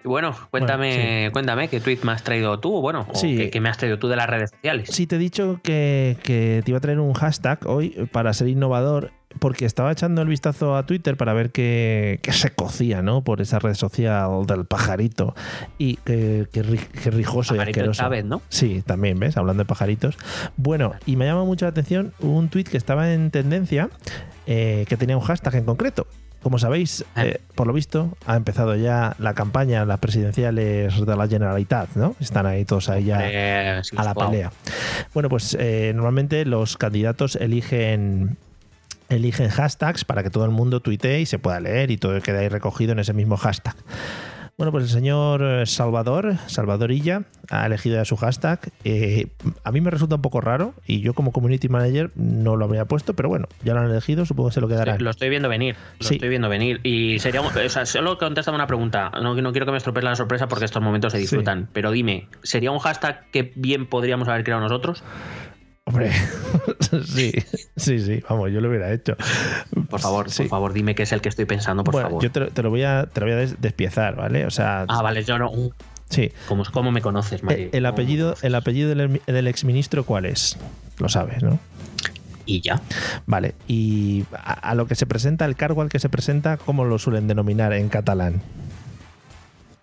Y 0.02 0.08
bueno, 0.08 0.34
cuéntame, 0.50 0.94
Bueno, 1.28 1.32
cuéntame 1.32 1.68
qué 1.68 1.78
tweet 1.78 1.98
me 2.04 2.12
has 2.12 2.24
traído 2.24 2.58
tú, 2.58 2.80
bueno, 2.80 3.06
o 3.12 3.20
qué, 3.20 3.50
qué 3.50 3.60
me 3.60 3.68
has 3.68 3.76
traído 3.76 3.98
tú 3.98 4.08
de 4.08 4.16
las 4.16 4.30
redes 4.30 4.48
sociales. 4.50 4.88
Sí, 4.90 5.06
te 5.06 5.16
he 5.16 5.18
dicho 5.18 5.60
que, 5.62 6.16
que 6.22 6.62
te 6.64 6.70
iba 6.70 6.78
a 6.78 6.80
traer 6.80 7.00
un 7.00 7.12
hashtag 7.12 7.58
hoy 7.66 8.08
para 8.10 8.32
ser 8.32 8.48
innovador, 8.48 9.10
porque 9.40 9.66
estaba 9.66 9.92
echando 9.92 10.22
el 10.22 10.28
vistazo 10.28 10.74
a 10.74 10.86
Twitter 10.86 11.18
para 11.18 11.34
ver 11.34 11.50
qué, 11.50 12.18
qué 12.22 12.32
se 12.32 12.50
cocía, 12.50 13.02
¿no? 13.02 13.22
Por 13.24 13.42
esa 13.42 13.58
red 13.58 13.74
social 13.74 14.46
del 14.46 14.64
pajarito. 14.64 15.34
Y 15.76 15.96
qué, 15.96 16.48
qué 16.50 16.64
ri- 16.64 16.88
qué 17.02 17.10
rijoso 17.10 17.54
y 17.54 17.58
Pajarito 17.58 17.80
asqueroso. 17.80 18.00
Chávez, 18.02 18.24
¿no? 18.24 18.40
Sí, 18.48 18.80
también, 18.86 19.20
¿ves? 19.20 19.36
Hablando 19.36 19.62
de 19.64 19.66
pajaritos. 19.68 20.16
Bueno, 20.56 20.92
y 21.04 21.16
me 21.16 21.26
llama 21.26 21.44
mucho 21.44 21.66
la 21.66 21.70
atención 21.72 22.14
un 22.20 22.48
tweet 22.48 22.64
que 22.64 22.78
estaba 22.78 23.12
en 23.12 23.30
tendencia, 23.30 23.90
eh, 24.46 24.86
que 24.88 24.96
tenía 24.96 25.18
un 25.18 25.22
hashtag 25.22 25.56
en 25.56 25.64
concreto. 25.66 26.06
Como 26.42 26.58
sabéis, 26.58 27.04
Ah. 27.14 27.26
eh, 27.26 27.40
por 27.54 27.66
lo 27.66 27.72
visto, 27.72 28.16
ha 28.26 28.36
empezado 28.36 28.74
ya 28.74 29.14
la 29.18 29.34
campaña, 29.34 29.84
las 29.84 29.98
presidenciales 29.98 31.04
de 31.04 31.16
la 31.16 31.28
Generalitat, 31.28 31.90
¿no? 31.96 32.16
Están 32.18 32.46
ahí 32.46 32.64
todos 32.64 32.88
ahí 32.88 33.04
ya 33.04 33.18
Eh, 33.22 33.80
sí, 33.84 33.94
a 33.98 34.04
la 34.04 34.14
pelea. 34.14 34.50
Bueno, 35.12 35.28
pues 35.28 35.56
eh, 35.60 35.92
normalmente 35.94 36.44
los 36.46 36.76
candidatos 36.76 37.36
eligen 37.36 38.38
eligen 39.10 39.48
hashtags 39.48 40.04
para 40.04 40.22
que 40.22 40.30
todo 40.30 40.44
el 40.44 40.52
mundo 40.52 40.78
tuitee 40.80 41.20
y 41.20 41.26
se 41.26 41.38
pueda 41.40 41.58
leer 41.58 41.90
y 41.90 41.96
todo 41.98 42.20
quede 42.22 42.38
ahí 42.38 42.48
recogido 42.48 42.92
en 42.92 43.00
ese 43.00 43.12
mismo 43.12 43.36
hashtag. 43.36 43.74
Bueno, 44.60 44.72
pues 44.72 44.84
el 44.84 44.90
señor 44.90 45.40
eh, 45.42 45.64
Salvador, 45.64 46.36
Salvadorilla, 46.46 47.22
ha 47.48 47.64
elegido 47.64 47.96
ya 47.96 48.04
su 48.04 48.16
hashtag. 48.18 48.60
Eh, 48.84 49.28
a 49.64 49.72
mí 49.72 49.80
me 49.80 49.90
resulta 49.90 50.16
un 50.16 50.20
poco 50.20 50.42
raro 50.42 50.74
y 50.86 51.00
yo 51.00 51.14
como 51.14 51.32
community 51.32 51.70
manager 51.70 52.10
no 52.14 52.56
lo 52.56 52.66
habría 52.66 52.84
puesto, 52.84 53.14
pero 53.14 53.30
bueno, 53.30 53.46
ya 53.64 53.72
lo 53.72 53.80
han 53.80 53.90
elegido, 53.90 54.26
supongo 54.26 54.50
que 54.50 54.54
se 54.56 54.60
lo 54.60 54.68
quedarán. 54.68 54.98
Sí, 54.98 55.02
lo 55.02 55.08
estoy 55.08 55.30
viendo 55.30 55.48
venir. 55.48 55.76
Lo 55.98 56.06
Sí. 56.06 56.16
estoy 56.16 56.28
viendo 56.28 56.50
venir. 56.50 56.78
Y 56.82 57.18
sería. 57.20 57.40
O 57.40 57.68
sea, 57.70 57.86
solo 57.86 58.18
contestame 58.18 58.56
una 58.56 58.66
pregunta. 58.66 59.10
No, 59.22 59.34
no 59.34 59.52
quiero 59.52 59.64
que 59.64 59.72
me 59.72 59.78
estropees 59.78 60.04
la 60.04 60.14
sorpresa 60.14 60.46
porque 60.46 60.66
estos 60.66 60.82
momentos 60.82 61.12
se 61.12 61.18
disfrutan. 61.18 61.70
Pero 61.72 61.90
dime, 61.90 62.28
¿sería 62.42 62.70
un 62.70 62.80
hashtag 62.80 63.30
que 63.30 63.52
bien 63.56 63.86
podríamos 63.86 64.28
haber 64.28 64.44
creado 64.44 64.60
nosotros? 64.60 65.02
Hombre, 65.90 66.12
sí, 67.06 67.32
sí, 67.76 67.98
sí, 67.98 68.22
vamos, 68.28 68.50
yo 68.52 68.60
lo 68.60 68.68
hubiera 68.68 68.92
hecho. 68.92 69.16
Por 69.88 70.00
favor, 70.00 70.30
Sí. 70.30 70.42
por 70.44 70.48
favor, 70.50 70.72
dime 70.72 70.94
que 70.94 71.02
es 71.02 71.12
el 71.12 71.20
que 71.20 71.28
estoy 71.28 71.44
pensando, 71.44 71.84
por 71.84 71.92
bueno, 71.92 72.08
favor. 72.08 72.22
yo 72.22 72.30
te, 72.30 72.40
lo- 72.40 72.50
te 72.50 72.62
lo 72.62 72.70
voy 72.70 72.84
a, 72.84 73.06
te 73.12 73.20
lo 73.20 73.26
voy 73.26 73.34
a 73.34 73.38
des- 73.38 73.60
despiezar, 73.60 74.16
¿vale? 74.16 74.46
O 74.46 74.50
sea, 74.50 74.84
Ah, 74.88 75.02
vale, 75.02 75.24
yo 75.24 75.38
no. 75.38 75.50
sí. 76.08 76.32
¿Cómo, 76.48 76.64
cómo 76.72 76.90
me 76.92 77.00
conoces, 77.02 77.42
Mario? 77.42 77.66
Eh, 77.66 77.70
El, 77.72 77.78
el 77.78 77.86
apellido, 77.86 78.34
el 78.42 78.54
apellido 78.54 78.88
del, 78.94 79.20
del 79.26 79.46
exministro, 79.48 80.04
¿cuál 80.04 80.26
es? 80.26 80.56
Lo 80.98 81.08
sabes, 81.08 81.42
¿no? 81.42 81.58
Y 82.46 82.60
ya. 82.62 82.80
Vale. 83.26 83.54
Y 83.68 84.24
a, 84.32 84.52
a 84.70 84.74
lo 84.74 84.86
que 84.86 84.94
se 84.96 85.06
presenta, 85.06 85.44
el 85.44 85.54
cargo 85.56 85.82
al 85.82 85.88
que 85.88 85.98
se 85.98 86.08
presenta, 86.08 86.56
¿cómo 86.56 86.84
lo 86.84 86.98
suelen 86.98 87.28
denominar 87.28 87.72
en 87.72 87.88
catalán? 87.88 88.42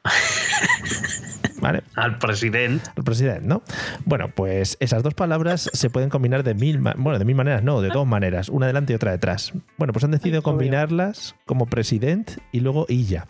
¿vale? 1.67 1.83
Al 1.95 2.17
presidente. 2.17 2.89
El 2.95 3.03
presidente, 3.03 3.45
¿no? 3.45 3.61
Bueno, 4.05 4.29
pues 4.33 4.77
esas 4.79 5.03
dos 5.03 5.13
palabras 5.13 5.69
se 5.73 5.89
pueden 5.89 6.09
combinar 6.09 6.43
de 6.43 6.53
mil, 6.53 6.79
bueno, 6.79 7.19
de 7.19 7.25
mil 7.25 7.35
maneras, 7.35 7.61
no, 7.63 7.81
de 7.81 7.89
dos 7.89 8.07
maneras, 8.07 8.47
una 8.47 8.67
delante 8.67 8.93
y 8.93 8.95
otra 8.95 9.11
detrás. 9.11 9.51
Bueno, 9.77 9.91
pues 9.91 10.05
han 10.05 10.11
decidido 10.11 10.41
combinarlas 10.41 11.35
como 11.45 11.65
presidente 11.65 12.35
y 12.53 12.61
luego 12.61 12.85
illa. 12.87 13.27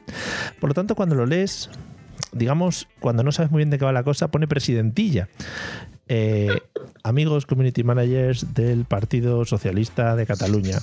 Por 0.60 0.70
lo 0.70 0.74
tanto, 0.76 0.94
cuando 0.94 1.16
lo 1.16 1.26
lees, 1.26 1.72
digamos, 2.32 2.88
cuando 3.00 3.24
no 3.24 3.32
sabes 3.32 3.52
muy 3.52 3.60
bien 3.60 3.72
de 3.72 3.80
qué 3.80 3.86
va 3.86 3.92
la 3.92 4.04
cosa, 4.04 4.30
pone 4.30 4.48
presidentilla. 4.48 5.30
Eh, 6.08 6.62
amigos 7.04 7.48
community 7.48 7.84
managers 7.84 8.54
del 8.54 8.86
Partido 8.86 9.46
Socialista 9.46 10.16
de 10.16 10.28
Cataluña, 10.28 10.78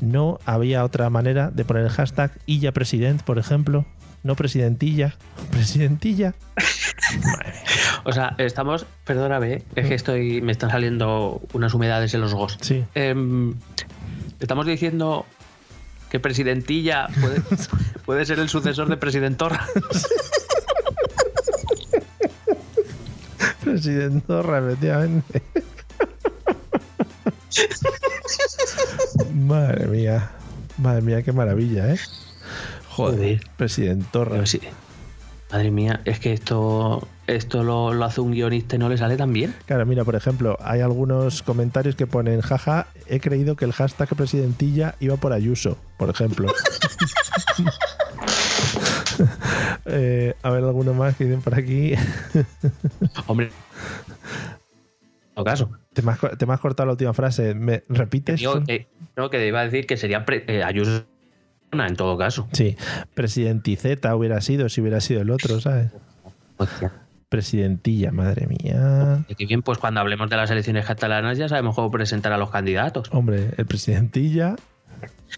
¿no 0.00 0.38
había 0.46 0.82
otra 0.82 1.10
manera 1.10 1.50
de 1.50 1.64
poner 1.66 1.84
el 1.84 1.90
hashtag 1.90 2.32
illa 2.46 2.72
president, 2.72 3.22
por 3.22 3.38
ejemplo? 3.38 3.84
No 4.22 4.36
presidentilla, 4.36 5.16
presidentilla. 5.50 6.34
O 8.04 8.12
sea, 8.12 8.34
estamos, 8.38 8.86
perdóname, 9.04 9.62
es 9.74 9.88
que 9.88 9.94
estoy, 9.94 10.40
me 10.40 10.52
están 10.52 10.70
saliendo 10.70 11.42
unas 11.52 11.74
humedades 11.74 12.14
en 12.14 12.20
los 12.20 12.32
ojos. 12.32 12.56
Sí. 12.60 12.84
Em, 12.94 13.54
estamos 14.38 14.64
diciendo 14.64 15.26
que 16.08 16.18
presidentilla 16.20 17.08
puede, 17.20 17.42
puede 18.06 18.24
ser 18.24 18.38
el 18.38 18.48
sucesor 18.48 18.88
de 18.88 18.96
presidentorra. 18.96 19.66
Presidentorra, 23.64 24.58
efectivamente. 24.58 25.42
Madre 29.34 29.86
mía. 29.86 30.30
Madre 30.78 31.02
mía, 31.02 31.22
qué 31.22 31.32
maravilla, 31.32 31.92
¿eh? 31.92 31.98
Joder, 32.90 33.16
Joder. 33.18 33.40
Presidentorra. 33.56 34.44
Sí. 34.46 34.60
Madre 35.52 35.70
mía, 35.72 36.00
es 36.04 36.20
que 36.20 36.32
esto, 36.32 37.08
esto 37.26 37.64
lo, 37.64 37.92
lo 37.92 38.04
hace 38.04 38.20
un 38.20 38.30
guionista 38.30 38.76
y 38.76 38.78
no 38.78 38.88
le 38.88 38.96
sale 38.98 39.16
tan 39.16 39.32
bien. 39.32 39.52
Claro, 39.66 39.84
mira, 39.84 40.04
por 40.04 40.14
ejemplo, 40.14 40.56
hay 40.60 40.80
algunos 40.80 41.42
comentarios 41.42 41.96
que 41.96 42.06
ponen, 42.06 42.40
jaja, 42.40 42.86
he 43.08 43.18
creído 43.18 43.56
que 43.56 43.64
el 43.64 43.72
hashtag 43.72 44.08
presidentilla 44.14 44.94
iba 45.00 45.16
por 45.16 45.32
Ayuso, 45.32 45.76
por 45.96 46.08
ejemplo. 46.10 46.52
Eh, 49.86 50.34
a 50.42 50.50
ver, 50.50 50.64
alguno 50.64 50.94
más 50.94 51.16
que 51.16 51.24
dicen 51.24 51.42
por 51.42 51.54
aquí. 51.54 51.94
Hombre. 53.26 53.50
Caso. 55.44 55.70
Te 55.94 56.02
me, 56.02 56.12
has, 56.12 56.18
co- 56.18 56.28
te 56.36 56.44
me 56.46 56.52
has 56.52 56.60
cortado 56.60 56.86
la 56.86 56.92
última 56.92 57.14
frase. 57.14 57.54
¿Me 57.54 57.82
repites? 57.88 58.40
Que, 58.66 58.88
no, 59.16 59.30
que 59.30 59.46
iba 59.46 59.60
a 59.60 59.64
decir 59.64 59.86
que 59.86 59.96
sería 59.96 60.24
pre- 60.26 60.44
eh, 60.46 60.62
Ayuso 60.62 61.04
en 61.72 61.96
todo 61.96 62.18
caso. 62.18 62.48
Sí, 62.52 62.76
presidentizeta 63.14 64.14
hubiera 64.14 64.40
sido 64.40 64.68
si 64.68 64.80
hubiera 64.80 65.00
sido 65.00 65.22
el 65.22 65.30
otro, 65.30 65.60
¿sabes? 65.60 65.92
Hostia. 66.56 66.92
Presidentilla, 67.28 68.10
madre 68.10 68.48
mía. 68.48 69.24
Qué 69.38 69.46
bien, 69.46 69.62
pues 69.62 69.78
cuando 69.78 70.00
hablemos 70.00 70.28
de 70.30 70.36
las 70.36 70.50
elecciones 70.50 70.84
catalanas 70.84 71.38
ya 71.38 71.48
sabemos 71.48 71.76
cómo 71.76 71.90
presentar 71.90 72.32
a 72.32 72.38
los 72.38 72.50
candidatos. 72.50 73.08
Hombre, 73.12 73.50
el 73.56 73.66
presidentilla. 73.66 74.56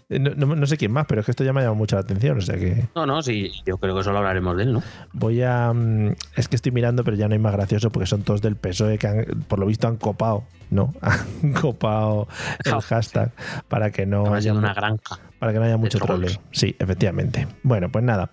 Eh, 0.09 0.19
No, 0.19 0.31
no- 0.35 0.55
no 0.55 0.65
sé 0.67 0.77
quién 0.77 0.91
más, 0.91 1.05
pero 1.07 1.21
es 1.21 1.25
que 1.25 1.31
esto 1.31 1.43
ya 1.43 1.53
me 1.53 1.59
ha 1.59 1.63
llamado 1.63 1.75
mucho 1.75 1.95
la 1.95 2.01
atención. 2.01 2.37
O 2.37 2.41
sea 2.41 2.55
que 2.57 2.85
No, 2.95 3.05
no, 3.05 3.21
sí, 3.21 3.51
yo 3.65 3.77
creo 3.77 3.95
que 3.95 4.03
solo 4.03 4.17
hablaremos 4.19 4.57
de 4.57 4.63
él, 4.63 4.73
¿no? 4.73 4.83
voy 5.13 5.41
a. 5.43 5.71
mm, 5.73 6.15
Es 6.35 6.47
que 6.47 6.55
estoy 6.55 6.71
mirando, 6.71 7.03
pero 7.03 7.15
ya 7.17 7.27
no 7.27 7.33
hay 7.33 7.39
más 7.39 7.53
gracioso 7.53 7.89
porque 7.91 8.05
son 8.07 8.21
todos 8.23 8.41
del 8.41 8.55
PSOE 8.55 8.97
que 8.97 9.07
han- 9.07 9.25
por 9.47 9.59
lo 9.59 9.65
visto 9.65 9.87
han 9.87 9.97
copado, 9.97 10.43
¿no? 10.69 10.93
Han 11.43 11.53
copado 11.53 12.27
el 12.65 12.81
hashtag 12.81 13.31
para 13.67 13.91
que 13.91 14.05
no 14.05 14.33
haya, 14.33 14.53
una 14.53 14.73
granja. 14.73 15.19
para 15.39 15.53
que 15.53 15.59
no 15.59 15.65
haya 15.65 15.77
mucho 15.77 15.99
troleo. 15.99 16.31
Sí, 16.51 16.75
efectivamente. 16.79 17.47
Bueno, 17.63 17.91
pues 17.91 18.03
nada. 18.03 18.29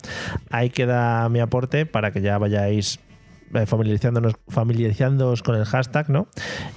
Ahí 0.51 0.71
queda 0.71 1.29
mi 1.29 1.41
aporte 1.41 1.85
para 1.87 2.11
que 2.13 2.21
ya 2.23 2.39
vayáis 2.39 2.99
eh, 3.53 3.67
familiarizándonos, 3.67 4.35
familiarizándoos 4.49 5.43
con 5.43 5.57
el 5.57 5.65
hashtag, 5.65 6.09
¿no? 6.09 6.29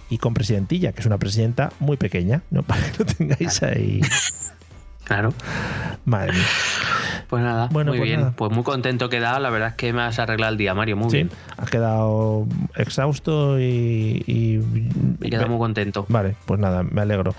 Y 0.10 0.18
con 0.18 0.34
Presidentilla, 0.34 0.92
que 0.92 1.02
es 1.02 1.06
una 1.06 1.20
presidenta 1.20 1.72
muy 1.80 1.98
pequeña, 1.98 2.42
¿no? 2.50 2.64
Para 2.68 2.82
que 2.82 2.98
lo 3.00 3.06
tengáis 3.06 3.62
ahí. 3.64 4.02
Claro. 5.04 5.34
Madre 6.06 6.34
mía. 6.34 6.42
Pues 7.30 7.42
nada, 7.44 7.68
Bueno, 7.72 7.92
muy 7.92 8.00
pues 8.00 8.10
bien. 8.10 8.20
nada. 8.22 8.34
Pues 8.36 8.52
muy 8.52 8.64
contento 8.64 9.10
que 9.10 9.20
da. 9.20 9.40
La 9.40 9.50
verdad 9.50 9.70
es 9.70 9.76
que 9.76 9.92
me 9.92 10.02
has 10.04 10.20
arreglado 10.20 10.52
el 10.52 10.58
día, 10.58 10.74
Mario. 10.74 10.98
Muy 10.98 11.10
Sí, 11.10 11.18
bien. 11.18 11.30
has 11.58 11.70
quedado 11.70 12.46
exhausto 12.76 13.60
y. 13.60 14.24
y- 14.28 14.60
Me 15.20 15.28
he 15.28 15.30
quedado 15.32 15.48
muy 15.50 15.58
contento. 15.58 16.06
Vale, 16.10 16.36
pues 16.46 16.60
nada, 16.60 16.84
me 16.84 17.02
alegro. 17.02 17.34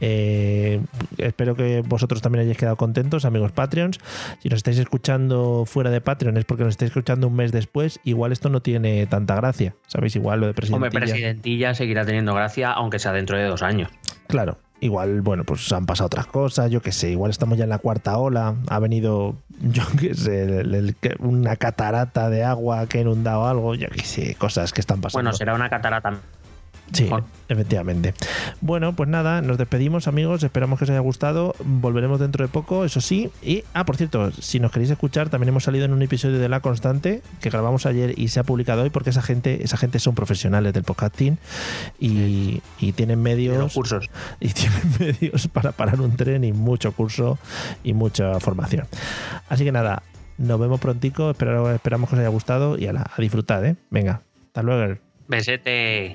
Eh, 0.00 0.80
espero 1.18 1.54
que 1.54 1.82
vosotros 1.86 2.22
también 2.22 2.42
hayáis 2.42 2.56
quedado 2.58 2.76
contentos, 2.76 3.24
amigos 3.24 3.52
Patreons. 3.52 3.98
Si 4.42 4.48
nos 4.48 4.58
estáis 4.58 4.78
escuchando 4.78 5.64
fuera 5.66 5.90
de 5.90 6.00
Patreon 6.00 6.36
es 6.38 6.44
porque 6.44 6.64
nos 6.64 6.72
estáis 6.72 6.90
escuchando 6.90 7.28
un 7.28 7.36
mes 7.36 7.52
después. 7.52 8.00
Igual 8.04 8.32
esto 8.32 8.48
no 8.48 8.60
tiene 8.62 9.06
tanta 9.06 9.36
gracia. 9.36 9.74
¿Sabéis? 9.86 10.16
Igual 10.16 10.40
lo 10.40 10.46
de 10.46 10.50
Hombre, 10.50 10.90
presidentilla. 10.90 11.00
presidentilla 11.12 11.74
seguirá 11.74 12.04
teniendo 12.04 12.34
gracia, 12.34 12.72
aunque 12.72 12.98
sea 12.98 13.12
dentro 13.12 13.36
de 13.38 13.44
dos 13.44 13.62
años. 13.62 13.90
Claro. 14.26 14.58
Igual, 14.78 15.22
bueno, 15.22 15.44
pues 15.44 15.72
han 15.72 15.86
pasado 15.86 16.06
otras 16.08 16.26
cosas, 16.26 16.70
yo 16.70 16.82
qué 16.82 16.92
sé, 16.92 17.10
igual 17.10 17.30
estamos 17.30 17.56
ya 17.56 17.64
en 17.64 17.70
la 17.70 17.78
cuarta 17.78 18.18
ola, 18.18 18.56
ha 18.68 18.78
venido, 18.78 19.36
yo 19.62 19.82
qué 19.98 20.14
sé, 20.14 20.60
el- 20.60 20.96
una 21.18 21.56
catarata 21.56 22.28
de 22.28 22.44
agua 22.44 22.86
que 22.86 22.98
ha 22.98 23.00
inundado 23.00 23.46
algo, 23.46 23.74
yo 23.74 23.88
qué 23.88 24.02
sé, 24.04 24.34
cosas 24.34 24.72
que 24.74 24.80
están 24.82 25.00
pasando. 25.00 25.24
Bueno, 25.24 25.36
será 25.36 25.54
una 25.54 25.70
catarata. 25.70 26.20
Sí, 26.92 27.04
Mejor. 27.04 27.24
efectivamente. 27.48 28.14
Bueno, 28.60 28.94
pues 28.94 29.08
nada, 29.08 29.42
nos 29.42 29.58
despedimos, 29.58 30.06
amigos. 30.06 30.42
Esperamos 30.44 30.78
que 30.78 30.84
os 30.84 30.90
haya 30.90 31.00
gustado. 31.00 31.54
Volveremos 31.64 32.20
dentro 32.20 32.44
de 32.46 32.48
poco, 32.48 32.84
eso 32.84 33.00
sí. 33.00 33.30
Y, 33.42 33.64
ah, 33.74 33.84
por 33.84 33.96
cierto, 33.96 34.30
si 34.32 34.60
nos 34.60 34.70
queréis 34.70 34.90
escuchar, 34.90 35.28
también 35.28 35.48
hemos 35.48 35.64
salido 35.64 35.84
en 35.84 35.92
un 35.92 36.02
episodio 36.02 36.38
de 36.38 36.48
La 36.48 36.60
Constante 36.60 37.22
que 37.40 37.50
grabamos 37.50 37.86
ayer 37.86 38.16
y 38.18 38.28
se 38.28 38.38
ha 38.40 38.44
publicado 38.44 38.82
hoy 38.82 38.90
porque 38.90 39.10
esa 39.10 39.20
gente, 39.22 39.64
esa 39.64 39.76
gente 39.76 39.98
son 39.98 40.14
profesionales 40.14 40.72
del 40.74 40.84
podcasting 40.84 41.38
y, 41.98 42.62
y 42.78 42.92
tienen 42.92 43.18
los 43.18 43.24
medios 43.24 43.74
cursos. 43.74 44.08
y 44.40 44.48
tienen 44.52 44.80
medios 44.98 45.48
para 45.48 45.72
parar 45.72 46.00
un 46.00 46.16
tren 46.16 46.44
y 46.44 46.52
mucho 46.52 46.92
curso 46.92 47.38
y 47.82 47.92
mucha 47.94 48.38
formación. 48.40 48.86
Así 49.48 49.64
que 49.64 49.72
nada, 49.72 50.02
nos 50.38 50.60
vemos 50.60 50.78
prontico. 50.80 51.30
Espero- 51.30 51.74
esperamos 51.74 52.08
que 52.08 52.14
os 52.16 52.20
haya 52.20 52.28
gustado 52.28 52.78
y 52.78 52.86
ala, 52.86 53.10
a 53.16 53.20
disfrutar, 53.20 53.64
¿eh? 53.64 53.76
Venga, 53.90 54.22
hasta 54.46 54.62
luego. 54.62 54.94
Besete. 55.28 56.14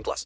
18 0.01 0.03
plus. 0.03 0.25